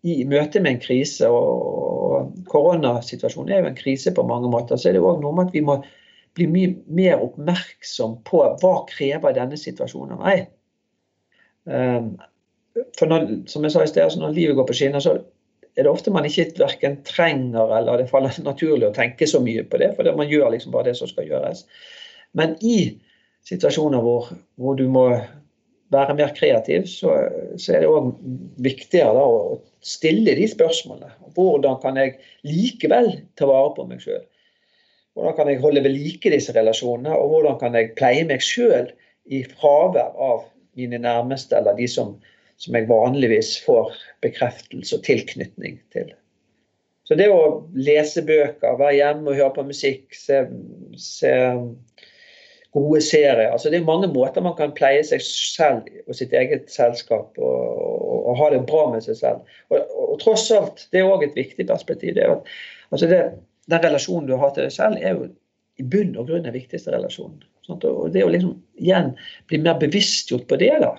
i 0.03 0.23
møte 0.27 0.59
med 0.59 0.75
en 0.75 0.83
krise, 0.83 1.29
og 1.31 2.33
koronasituasjonen 2.51 3.53
er 3.53 3.63
jo 3.63 3.71
en 3.71 3.79
krise 3.79 4.11
på 4.15 4.25
mange 4.27 4.51
måter, 4.51 4.79
så 4.79 4.89
er 4.89 4.97
det 4.97 5.03
òg 5.03 5.21
noe 5.23 5.35
med 5.37 5.47
at 5.47 5.55
vi 5.55 5.63
må 5.63 5.77
bli 6.35 6.47
mye 6.49 6.73
mer 6.91 7.21
oppmerksom 7.23 8.17
på 8.27 8.41
hva 8.61 8.73
krever 8.89 9.35
denne 9.35 9.59
situasjonen 9.59 10.17
av 10.17 10.23
meg. 10.25 10.47
Um, 11.69 12.09
for 12.97 13.07
når, 13.07 13.29
som 13.51 13.63
jeg 13.63 13.75
sa 13.75 13.85
i 13.85 13.91
sted, 13.91 14.03
altså 14.07 14.23
når 14.23 14.35
livet 14.35 14.57
går 14.57 14.67
på 14.67 14.75
skinner, 14.75 15.03
så 15.03 15.19
er 15.77 15.85
det 15.85 15.91
ofte 15.91 16.11
man 16.13 16.25
ikke 16.27 16.49
verken 16.59 16.99
trenger 17.07 17.71
eller 17.77 18.01
det 18.01 18.09
faller 18.11 18.35
naturlig 18.45 18.89
å 18.89 18.95
tenke 18.95 19.29
så 19.29 19.41
mye 19.43 19.63
på 19.69 19.79
det, 19.81 19.93
for 19.97 20.09
man 20.17 20.29
gjør 20.29 20.51
liksom 20.53 20.73
bare 20.73 20.91
det 20.91 20.97
som 20.99 21.09
skal 21.09 21.29
gjøres. 21.29 21.63
Men 22.37 22.57
i 22.65 22.77
situasjoner 23.47 24.03
hvor, 24.03 24.29
hvor 24.61 24.77
du 24.79 24.85
må 24.91 25.07
være 25.93 26.15
mer 26.17 26.33
kreativ, 26.35 26.87
så, 26.89 27.15
så 27.59 27.75
er 27.75 27.83
det 27.83 27.89
òg 27.91 28.13
viktigere 28.65 29.13
da, 29.17 29.23
å 29.23 29.59
stille 29.85 30.35
de 30.37 30.47
spørsmålene. 30.49 31.11
Hvordan 31.35 31.79
kan 31.83 31.99
jeg 31.99 32.15
likevel 32.47 33.11
ta 33.37 33.49
vare 33.49 33.73
på 33.75 33.85
meg 33.89 34.01
sjøl? 34.03 34.23
Hvordan 35.13 35.35
kan 35.37 35.51
jeg 35.51 35.61
holde 35.61 35.83
ved 35.85 35.93
like 35.93 36.31
disse 36.33 36.55
relasjonene, 36.55 37.13
og 37.13 37.29
hvordan 37.29 37.59
kan 37.61 37.77
jeg 37.77 37.93
pleie 37.99 38.25
meg 38.25 38.41
sjøl 38.41 38.89
i 39.29 39.43
fravær 39.45 40.15
av 40.17 40.47
mine 40.79 40.97
nærmeste 41.01 41.57
eller 41.59 41.77
de 41.77 41.87
som, 41.89 42.15
som 42.57 42.75
jeg 42.77 42.89
vanligvis 42.89 43.55
får 43.65 43.93
bekreftelse 44.25 44.97
og 44.97 45.05
tilknytning 45.05 45.79
til. 45.93 46.11
Så 47.03 47.17
det 47.19 47.27
å 47.29 47.67
lese 47.75 48.23
bøker, 48.25 48.77
være 48.79 48.95
hjemme 48.95 49.31
og 49.31 49.37
høre 49.37 49.53
på 49.57 49.65
musikk, 49.67 50.05
se, 50.15 50.45
se 50.97 51.33
gode 52.73 53.01
serier 53.05 53.51
altså 53.51 53.69
Det 53.69 53.79
er 53.79 53.85
mange 53.85 54.09
måter 54.09 54.41
man 54.41 54.55
kan 54.57 54.73
pleie 54.75 55.03
seg 55.05 55.21
selv 55.21 55.87
og 56.07 56.17
sitt 56.17 56.33
eget 56.33 56.71
selskap 56.73 57.37
og, 57.37 57.77
og, 57.77 58.19
og 58.31 58.37
ha 58.41 58.49
det 58.53 58.63
bra 58.69 58.87
med 58.93 59.05
seg 59.05 59.19
selv. 59.19 59.55
Og, 59.69 59.95
og 60.13 60.19
tross 60.23 60.49
alt, 60.55 60.87
det 60.91 61.01
er 61.01 61.09
òg 61.09 61.27
et 61.27 61.37
viktig 61.37 61.67
perspektiv. 61.69 62.15
det 62.17 62.25
er 62.25 62.35
at 62.37 62.53
altså 62.91 63.09
det, 63.11 63.23
Den 63.71 63.79
relasjonen 63.85 64.27
du 64.27 64.35
har 64.35 64.51
til 64.51 64.65
deg 64.65 64.73
selv, 64.75 64.97
er 64.99 65.15
jo 65.15 65.29
i 65.79 65.83
bunn 65.87 66.17
og 66.19 66.27
grunn 66.27 66.43
den 66.45 66.55
viktigste 66.55 66.91
relasjonen. 66.91 67.43
Sant? 67.65 67.85
Og 67.87 68.11
det 68.11 68.25
å 68.25 68.31
liksom 68.31 68.57
igjen 68.75 69.13
bli 69.47 69.61
mer 69.63 69.77
bevisstgjort 69.81 70.49
på 70.49 70.59
det, 70.59 70.73
da. 70.83 70.91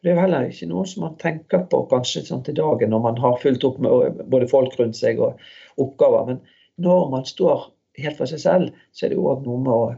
Det 0.00 0.12
er 0.12 0.14
jo 0.14 0.22
heller 0.22 0.46
ikke 0.48 0.68
noe 0.70 0.86
som 0.86 1.04
man 1.04 1.16
tenker 1.20 1.64
på 1.70 1.82
kanskje 1.90 2.22
sånn 2.28 2.44
til 2.46 2.56
dagen 2.58 2.92
når 2.94 3.02
man 3.02 3.18
har 3.20 3.40
fulgt 3.42 3.66
opp 3.66 3.80
med 3.82 4.22
både 4.30 4.48
folk 4.50 4.76
rundt 4.78 4.96
seg 4.96 5.18
og 5.20 5.40
oppgaver. 5.82 6.30
Men 6.30 6.86
når 6.86 7.08
man 7.12 7.26
står 7.26 7.66
helt 7.98 8.20
for 8.20 8.30
seg 8.30 8.42
selv, 8.44 8.78
så 8.94 9.06
er 9.06 9.12
det 9.12 9.18
jo 9.18 9.26
òg 9.32 9.42
noe 9.46 9.64
med 9.64 9.74
å 9.74 9.88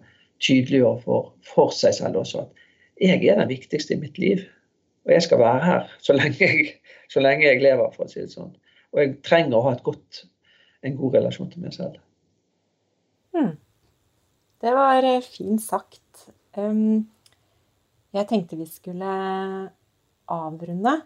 tydeliggjøre 0.45 1.03
for, 1.05 1.31
for, 1.47 1.73
seg 1.75 1.97
selv 1.97 2.23
også 2.23 2.45
at 2.45 2.67
jeg 3.01 3.25
er 3.29 3.39
den 3.41 3.49
viktigste 3.49 3.97
i 3.97 4.01
mitt 4.01 4.19
liv. 4.21 4.43
Og 5.09 5.15
jeg 5.15 5.25
skal 5.25 5.41
være 5.41 5.65
her 5.65 5.95
så 6.05 6.17
lenge 6.17 6.41
jeg, 6.43 6.67
så 7.13 7.23
lenge 7.25 7.47
jeg 7.47 7.63
lever, 7.63 7.93
for 7.95 8.05
å 8.05 8.13
si 8.13 8.21
det 8.21 8.33
sånn. 8.33 8.53
Og 8.93 9.03
jeg 9.03 9.15
trenger 9.27 9.57
å 9.57 9.65
ha 9.69 9.75
godt, 9.85 10.25
en 10.85 10.97
god 10.99 11.17
relasjon 11.19 11.51
til 11.53 11.65
meg 11.65 11.77
selv. 11.77 11.97
Hmm. 13.37 13.55
Det 14.61 14.75
var 14.77 15.07
eh, 15.07 15.25
fint 15.25 15.63
sagt. 15.65 16.27
Um, 16.59 17.07
jeg 18.13 18.29
tenkte 18.29 18.59
vi 18.59 18.67
skulle 18.69 19.15
avrunde. 20.31 20.97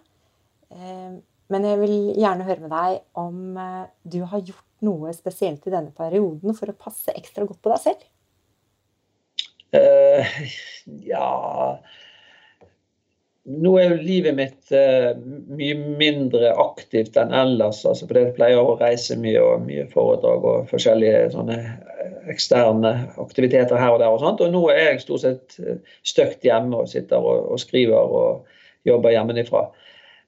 Um, 0.74 1.20
men 1.52 1.66
jeg 1.68 1.80
vil 1.82 1.96
gjerne 2.18 2.46
høre 2.48 2.64
med 2.64 2.72
deg 2.72 3.02
om 3.20 3.58
uh, 3.60 3.84
du 4.02 4.22
har 4.26 4.42
gjort 4.42 4.64
noe 4.84 5.12
spesielt 5.16 5.66
i 5.68 5.72
denne 5.72 5.92
perioden 5.94 6.56
for 6.56 6.70
å 6.70 6.78
passe 6.78 7.14
ekstra 7.14 7.46
godt 7.48 7.62
på 7.62 7.72
deg 7.72 7.82
selv? 7.82 8.06
Uh, 9.74 10.34
ja 11.02 11.28
Nå 13.44 13.72
er 13.76 13.90
jo 13.90 13.96
livet 14.00 14.36
mitt 14.38 14.70
uh, 14.72 15.10
mye 15.58 15.74
mindre 15.98 16.52
aktivt 16.62 17.18
enn 17.20 17.34
ellers. 17.36 17.82
altså 17.84 18.06
fordi 18.06 18.22
Jeg 18.28 18.36
pleier 18.38 18.60
å 18.62 18.76
reise 18.80 19.18
mye 19.20 19.42
og 19.42 19.66
mye 19.66 19.84
foredrag 19.92 20.46
og 20.48 20.70
forskjellige 20.70 21.26
sånne 21.34 21.58
eksterne 22.32 22.94
aktiviteter 23.20 23.76
her 23.76 23.96
og 23.96 24.00
der. 24.00 24.14
Og 24.14 24.22
sånt, 24.22 24.40
og 24.40 24.54
nå 24.54 24.62
er 24.72 24.94
jeg 24.94 25.04
stort 25.04 25.26
sett 25.26 25.58
støkt 26.06 26.46
hjemme 26.46 26.80
og 26.80 26.88
sitter 26.88 27.20
og, 27.20 27.50
og 27.52 27.60
skriver 27.60 28.16
og 28.22 28.54
jobber 28.88 29.12
hjemmefra. 29.12 29.66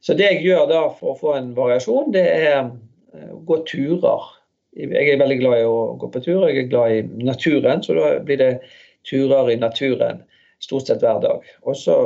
Så 0.05 0.15
det 0.15 0.29
jeg 0.29 0.43
gjør 0.45 0.67
da 0.71 0.83
for 0.99 1.15
å 1.15 1.21
få 1.21 1.37
en 1.39 1.53
variasjon, 1.57 2.13
det 2.15 2.27
er 2.27 2.67
å 3.33 3.41
gå 3.49 3.63
turer. 3.69 4.33
Jeg 4.77 5.09
er 5.09 5.21
veldig 5.23 5.39
glad 5.41 5.63
i 5.63 5.69
å 5.69 5.95
gå 5.97 6.11
på 6.13 6.21
tur, 6.21 6.45
jeg 6.51 6.67
er 6.67 6.69
glad 6.69 6.93
i 6.93 7.25
naturen, 7.25 7.81
så 7.83 7.97
da 7.97 8.11
blir 8.21 8.41
det 8.43 8.51
turer 9.11 9.51
i 9.53 9.61
naturen 9.61 10.25
stort 10.63 10.87
sett 10.87 11.05
hver 11.05 11.21
dag. 11.23 11.45
Og 11.67 11.77
så 11.79 11.97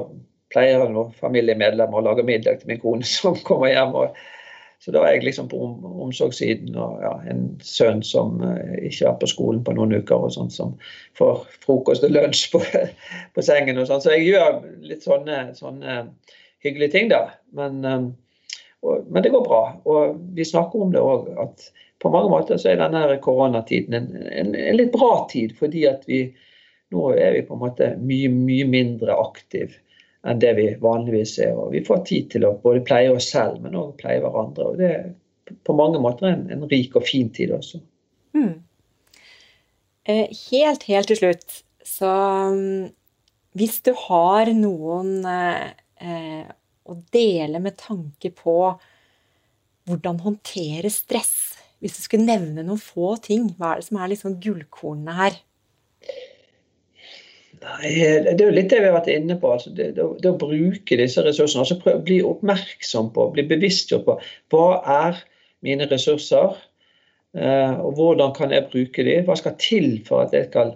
pleier 0.51 0.83
han 0.83 0.95
noen 0.97 1.15
familiemedlemmer 1.17 2.01
å 2.01 2.07
lage 2.11 2.27
middag 2.27 2.61
til 2.61 2.73
min 2.73 2.83
kone 2.83 3.07
som 3.19 3.39
kommer 3.47 3.73
hjem. 3.73 3.97
Og, 3.97 4.21
så 4.81 4.95
da 4.97 5.03
er 5.05 5.19
jeg 5.19 5.27
liksom 5.29 5.51
på 5.51 5.59
om, 5.61 5.75
omsorgssiden 6.07 6.77
og 6.81 7.03
ja, 7.05 7.13
en 7.29 7.45
sønn 7.65 8.01
som 8.07 8.39
uh, 8.41 8.57
ikke 8.81 9.11
vært 9.11 9.21
på 9.21 9.33
skolen 9.35 9.61
på 9.67 9.75
noen 9.77 9.93
uker, 9.99 10.25
og 10.25 10.33
sånt, 10.33 10.55
som 10.57 10.73
får 11.21 11.45
frokost 11.67 12.07
og 12.07 12.15
lunsj 12.17 12.47
på, 12.55 12.63
på 13.37 13.45
sengen. 13.45 13.81
og 13.81 13.91
sånn. 13.91 14.03
Så 14.05 14.17
jeg 14.17 14.33
gjør 14.33 14.63
litt 14.89 15.05
sånne, 15.05 15.43
sånne 15.59 16.01
hyggelige 16.65 16.97
ting, 16.97 17.13
da. 17.13 17.27
Men, 17.57 17.85
um, 17.85 18.09
og, 18.81 19.05
men, 19.13 19.23
det 19.23 19.35
går 19.37 19.45
bra. 19.45 19.63
Og 19.85 20.17
vi 20.37 20.49
snakker 20.49 20.87
om 20.87 20.97
det 20.97 21.05
òg, 21.05 21.29
at 21.45 21.69
på 22.01 22.09
mange 22.09 22.33
måter 22.33 22.57
så 22.57 22.73
er 22.73 22.81
denne 22.81 23.21
koronatiden 23.21 23.93
en, 23.99 24.13
en, 24.33 24.55
en 24.57 24.79
litt 24.79 24.95
bra 24.95 25.27
tid, 25.29 25.53
fordi 25.59 25.85
at 25.91 26.09
vi 26.09 26.23
nå 26.95 27.07
er 27.15 27.37
vi 27.37 27.47
på 27.47 27.57
en 27.57 27.63
måte 27.63 27.93
mye, 28.03 28.31
mye 28.33 28.67
mindre 28.69 29.15
aktiv 29.15 29.77
enn 30.27 30.41
det 30.43 30.53
vi 30.59 30.67
vanligvis 30.83 31.39
er. 31.41 31.55
Og 31.57 31.73
vi 31.75 31.85
får 31.87 32.05
tid 32.09 32.31
til 32.35 32.47
å 32.49 32.57
både 32.63 32.83
pleie 32.87 33.13
oss 33.13 33.31
selv, 33.33 33.61
men 33.65 33.79
òg 33.79 33.95
pleie 34.01 34.21
hverandre. 34.23 34.67
Og 34.73 34.81
det 34.81 34.91
er 34.91 35.07
på 35.67 35.77
mange 35.77 36.01
måter 36.03 36.29
en, 36.31 36.47
en 36.53 36.67
rik 36.71 36.97
og 36.99 37.07
fin 37.09 37.31
tid 37.35 37.55
også. 37.57 37.81
Mm. 38.37 38.61
Helt, 40.11 40.87
helt 40.91 41.11
til 41.11 41.19
slutt, 41.19 41.61
så 41.87 42.11
um, 42.51 42.89
hvis 43.59 43.81
du 43.87 43.93
har 44.07 44.51
noen 44.55 45.21
eh, 45.29 45.71
eh, 46.03 46.49
å 46.87 46.97
dele 47.15 47.61
med 47.63 47.77
tanke 47.79 48.33
på 48.35 48.57
hvordan 49.91 50.21
håndtere 50.23 50.91
stress, 50.93 51.35
hvis 51.83 51.97
du 51.97 52.03
skulle 52.05 52.29
nevne 52.29 52.65
noen 52.67 52.81
få 52.81 53.15
ting, 53.23 53.49
hva 53.59 53.75
er 53.75 53.81
det 53.81 53.89
som 53.89 54.01
er 54.01 54.13
liksom 54.13 54.39
gullkornene 54.43 55.17
her? 55.19 55.39
Nei, 57.61 57.91
Det 58.25 58.41
er 58.41 58.47
jo 58.47 58.55
litt 58.57 58.71
det 58.73 58.81
vi 58.81 58.89
har 58.89 58.97
vært 58.97 59.11
inne 59.13 59.37
på. 59.41 59.53
altså 59.53 59.73
Det, 59.77 59.91
det, 59.97 60.07
det 60.23 60.31
å 60.31 60.39
bruke 60.41 60.97
disse 61.01 61.25
ressursene. 61.25 61.65
altså 61.65 61.79
prøv, 61.83 62.01
Bli 62.07 62.21
oppmerksom 62.25 63.13
på, 63.17 63.29
bli 63.35 63.45
bevisstgjort 63.51 64.07
på 64.07 64.17
hva 64.55 64.81
er 65.05 65.21
mine 65.67 65.89
ressurser, 65.91 66.57
eh, 67.37 67.77
og 67.77 67.99
hvordan 67.99 68.33
kan 68.37 68.55
jeg 68.55 68.71
bruke 68.73 69.05
dem? 69.05 69.27
Hva 69.29 69.37
skal 69.37 69.59
til 69.61 69.93
for 70.09 70.25
at 70.25 70.35
jeg 70.37 70.49
skal 70.49 70.73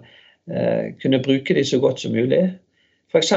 eh, 0.51 0.93
kunne 1.01 1.23
bruke 1.25 1.57
dem 1.57 1.65
så 1.65 1.81
godt 1.81 2.05
som 2.05 2.13
mulig? 2.13 2.43
F.eks. 3.09 3.33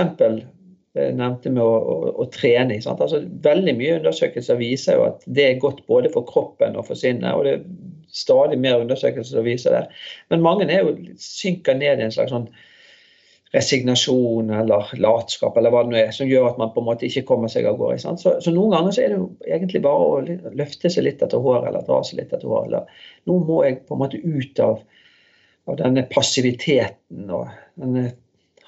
Nevnte 0.99 1.51
med 1.53 1.63
å, 1.63 1.73
å, 1.79 1.97
å 2.25 2.25
trene. 2.35 2.81
Altså, 2.83 3.23
veldig 3.45 3.75
mye 3.79 3.99
undersøkelser 4.01 4.59
viser 4.61 4.99
jo 4.99 5.09
at 5.09 5.25
det 5.25 5.45
er 5.47 5.61
godt 5.63 5.85
både 5.87 6.11
for 6.13 6.27
kroppen 6.29 6.77
og 6.77 6.89
for 6.89 6.99
sinnet. 6.99 7.33
og 7.33 7.47
det 7.47 7.59
er 7.59 7.67
stadig 8.13 8.59
mer 8.59 8.81
undersøkelser 8.83 9.39
som 9.39 9.47
viser 9.47 9.77
det. 9.77 9.85
Men 10.33 10.45
mange 10.45 10.67
er 10.69 10.85
jo 10.85 10.97
synker 11.23 11.77
ned 11.79 12.01
i 12.01 12.09
en 12.09 12.15
slags 12.15 12.33
sånn 12.35 12.49
resignasjon 13.55 14.51
eller 14.53 14.91
latskap 15.01 15.57
eller 15.57 15.73
hva 15.73 15.83
det 15.85 15.93
nå 15.93 15.99
er, 16.03 16.11
som 16.13 16.29
gjør 16.29 16.51
at 16.51 16.59
man 16.61 16.73
på 16.75 16.83
en 16.83 16.89
måte 16.91 17.07
ikke 17.09 17.25
kommer 17.31 17.53
seg 17.53 17.69
av 17.69 17.79
gårde. 17.81 17.99
Så, 18.21 18.35
så, 18.45 18.53
noen 18.53 18.75
ganger 18.75 18.95
så 18.95 19.03
er 19.05 19.13
det 19.13 19.19
jo 19.21 19.29
egentlig 19.49 19.83
bare 19.87 20.09
å 20.11 20.53
løfte 20.59 20.93
seg 20.93 21.07
litt 21.07 21.25
etter 21.25 21.41
håret 21.45 21.71
eller 21.71 21.87
dra 21.87 22.03
seg 22.05 22.21
litt 22.21 22.35
etter 22.35 22.49
håret. 22.49 22.69
Eller 22.69 23.31
nå 23.31 23.39
må 23.49 23.63
jeg 23.65 23.81
på 23.89 23.97
en 23.97 24.03
måte 24.05 24.21
ut 24.21 24.63
av, 24.65 24.83
av 25.69 25.81
denne 25.81 26.05
passiviteten 26.13 27.33
og 27.33 27.49
denne 27.81 28.11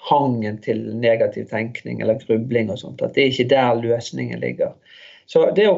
hangen 0.09 0.57
til 0.65 0.81
negativ 0.97 1.51
tenkning 1.51 2.01
eller 2.01 2.21
grubling 2.23 2.73
og 2.73 2.81
sånt. 2.81 3.05
At 3.05 3.15
det 3.17 3.27
er 3.27 3.35
ikke 3.35 3.51
der 3.53 3.83
løsningen 3.83 4.41
ligger. 4.41 4.73
Så 5.31 5.45
det 5.55 5.69
å 5.69 5.77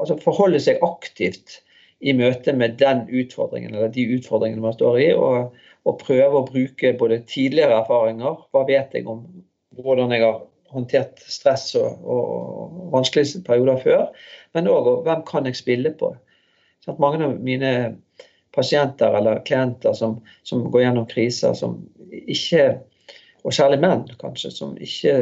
altså 0.00 0.16
forholde 0.24 0.58
seg 0.62 0.80
aktivt 0.82 1.60
i 2.00 2.16
møte 2.16 2.52
med 2.56 2.80
den 2.80 3.04
utfordringen 3.08 3.76
eller 3.76 3.92
de 3.92 4.08
utfordringene 4.16 4.64
man 4.64 4.74
står 4.76 4.98
i, 5.04 5.10
og 5.14 5.52
og 5.86 6.00
prøve 6.02 6.40
å 6.40 6.46
bruke 6.48 6.92
både 6.98 7.22
tidligere 7.30 7.80
erfaringer, 7.80 8.40
hva 8.50 8.64
vet 8.68 8.94
jeg 8.96 9.06
om 9.10 9.22
hvordan 9.76 10.14
jeg 10.14 10.24
har 10.24 10.40
håndtert 10.74 11.20
stress 11.30 11.70
og, 11.78 12.00
og 12.02 12.90
vanskelige 12.94 13.44
perioder 13.46 13.78
før. 13.84 14.02
Men 14.56 14.70
òg 14.72 14.90
hvem 15.06 15.22
kan 15.28 15.46
jeg 15.46 15.58
spille 15.60 15.92
på? 15.98 16.10
Sånn 16.84 16.98
mange 17.02 17.22
av 17.26 17.38
mine 17.42 17.70
pasienter 18.56 19.14
eller 19.18 19.44
klienter 19.46 19.94
som, 19.96 20.18
som 20.48 20.64
går 20.72 20.86
gjennom 20.86 21.08
kriser, 21.10 21.54
som 21.58 21.78
ikke 22.10 22.68
og 23.46 23.54
særlig 23.54 23.78
menn, 23.78 24.00
kanskje, 24.18 24.50
som 24.50 24.72
ikke 24.82 25.12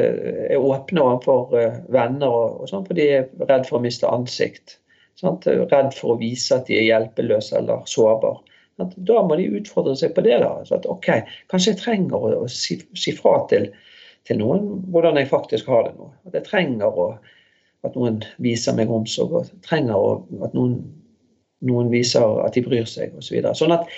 er 0.48 0.56
åpne 0.56 1.02
overfor 1.02 1.50
uh, 1.52 1.74
venner 1.92 2.32
og, 2.32 2.62
og 2.64 2.70
sånn, 2.70 2.86
fordi 2.88 3.04
de 3.04 3.18
er 3.18 3.50
redd 3.50 3.66
for 3.68 3.76
å 3.76 3.84
miste 3.84 4.08
ansikt. 4.08 4.78
Sant? 5.20 5.44
Redd 5.44 5.92
for 5.92 6.14
å 6.14 6.20
vise 6.22 6.56
at 6.56 6.70
de 6.70 6.78
er 6.78 6.86
hjelpeløse 6.86 7.58
eller 7.60 7.84
sårbare. 7.90 8.40
Da 8.78 9.20
må 9.22 9.36
de 9.38 9.46
utfordre 9.58 9.94
seg 9.98 10.14
på 10.16 10.24
det. 10.26 10.38
da, 10.42 10.56
så 10.66 10.78
at 10.78 10.88
ok, 10.90 11.10
Kanskje 11.52 11.74
jeg 11.74 11.80
trenger 11.82 12.26
å 12.40 12.48
si, 12.50 12.80
si, 12.98 13.14
fra 13.14 13.36
til, 13.50 13.68
til, 14.26 14.40
noen 14.40 14.82
hvordan 14.94 15.20
jeg 15.20 15.30
faktisk 15.30 15.70
har 15.70 15.88
det 15.88 15.94
nå. 15.98 16.10
At 16.28 16.38
jeg 16.40 16.48
trenger 16.48 16.98
å, 16.98 17.08
at 17.86 17.96
noen 17.98 18.22
viser 18.42 18.76
meg 18.76 18.90
omsorg, 18.90 19.38
og 19.38 19.66
trenger 19.66 19.94
å, 19.94 20.18
at 20.42 20.56
noen, 20.56 20.80
noen, 21.64 21.92
viser 21.92 22.42
at 22.42 22.58
de 22.58 22.64
bryr 22.66 22.88
seg 22.90 23.14
osv. 23.14 23.28
Så 23.28 23.36
videre. 23.36 23.54
sånn 23.58 23.76
at 23.76 23.88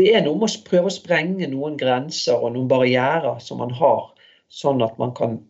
det 0.00 0.08
er 0.14 0.22
noe 0.24 0.38
med 0.40 0.48
å 0.48 0.64
prøve 0.68 0.88
å 0.88 0.94
sprenge 0.94 1.48
noen 1.52 1.74
grenser 1.80 2.38
og 2.38 2.54
noen 2.54 2.70
barrierer 2.70 3.42
som 3.44 3.60
man 3.60 3.74
har, 3.76 4.06
sånn 4.48 4.80
at 4.84 4.96
man 5.00 5.12
kan 5.16 5.40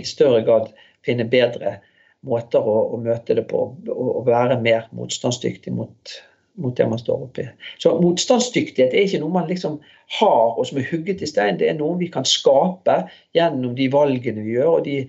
i 0.00 0.06
større 0.06 0.40
grad 0.46 0.72
finne 1.06 1.26
bedre 1.30 1.78
måter 2.26 2.64
å, 2.64 2.76
å 2.94 2.98
møte 2.98 3.36
det 3.36 3.44
på 3.50 3.60
og, 3.68 3.90
og 3.92 4.24
være 4.26 4.56
mer 4.62 4.88
motstandsdyktig 4.96 5.74
mot, 5.76 6.14
mot, 6.54 6.76
det 6.76 6.86
man 6.88 6.98
står 6.98 7.26
oppi. 7.26 7.46
Så 7.82 7.94
motstandsdyktighet 8.00 8.94
er 8.94 9.08
ikke 9.08 9.20
noe 9.22 9.34
man 9.34 9.48
liksom 9.50 9.80
har 10.18 10.54
og 10.54 10.66
som 10.68 10.78
er 10.78 10.88
hugget 10.90 11.24
i 11.24 11.28
stein, 11.28 11.58
det 11.58 11.70
er 11.70 11.78
noe 11.78 11.98
vi 11.98 12.10
kan 12.12 12.26
skape 12.28 13.00
gjennom 13.36 13.74
de 13.78 13.88
valgene 13.92 14.44
vi 14.44 14.56
gjør 14.56 14.78
og 14.78 14.86
de, 14.86 15.00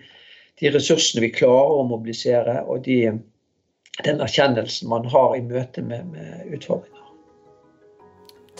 de 0.62 0.74
ressursene 0.74 1.26
vi 1.26 1.34
klarer 1.36 1.80
å 1.80 1.88
mobilisere 1.88 2.62
og 2.64 2.86
de, 2.88 3.00
den 4.08 4.26
erkjennelsen 4.26 4.90
man 4.92 5.08
har 5.14 5.38
i 5.38 5.44
møte 5.46 5.86
med, 5.86 6.10
med 6.16 6.58
utfordringer. 6.58 7.06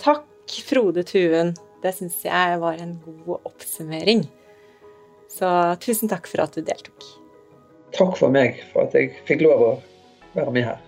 Takk, 0.00 0.26
Frode 0.68 1.02
Tuen. 1.08 1.54
Det 1.82 1.92
syns 1.96 2.22
jeg 2.24 2.58
var 2.60 2.78
en 2.80 2.96
god 3.04 3.48
oppsummering. 3.48 4.24
Så 5.32 5.48
tusen 5.82 6.10
takk 6.10 6.28
for 6.30 6.44
at 6.46 6.56
du 6.56 6.62
deltok. 6.64 7.06
Takk 7.96 8.16
for 8.18 8.32
meg, 8.32 8.60
for 8.72 8.86
at 8.86 8.96
jeg 8.96 9.14
fikk 9.28 9.44
lov 9.46 9.62
å 9.62 9.70
være 10.36 10.52
med 10.52 10.68
her. 10.68 10.85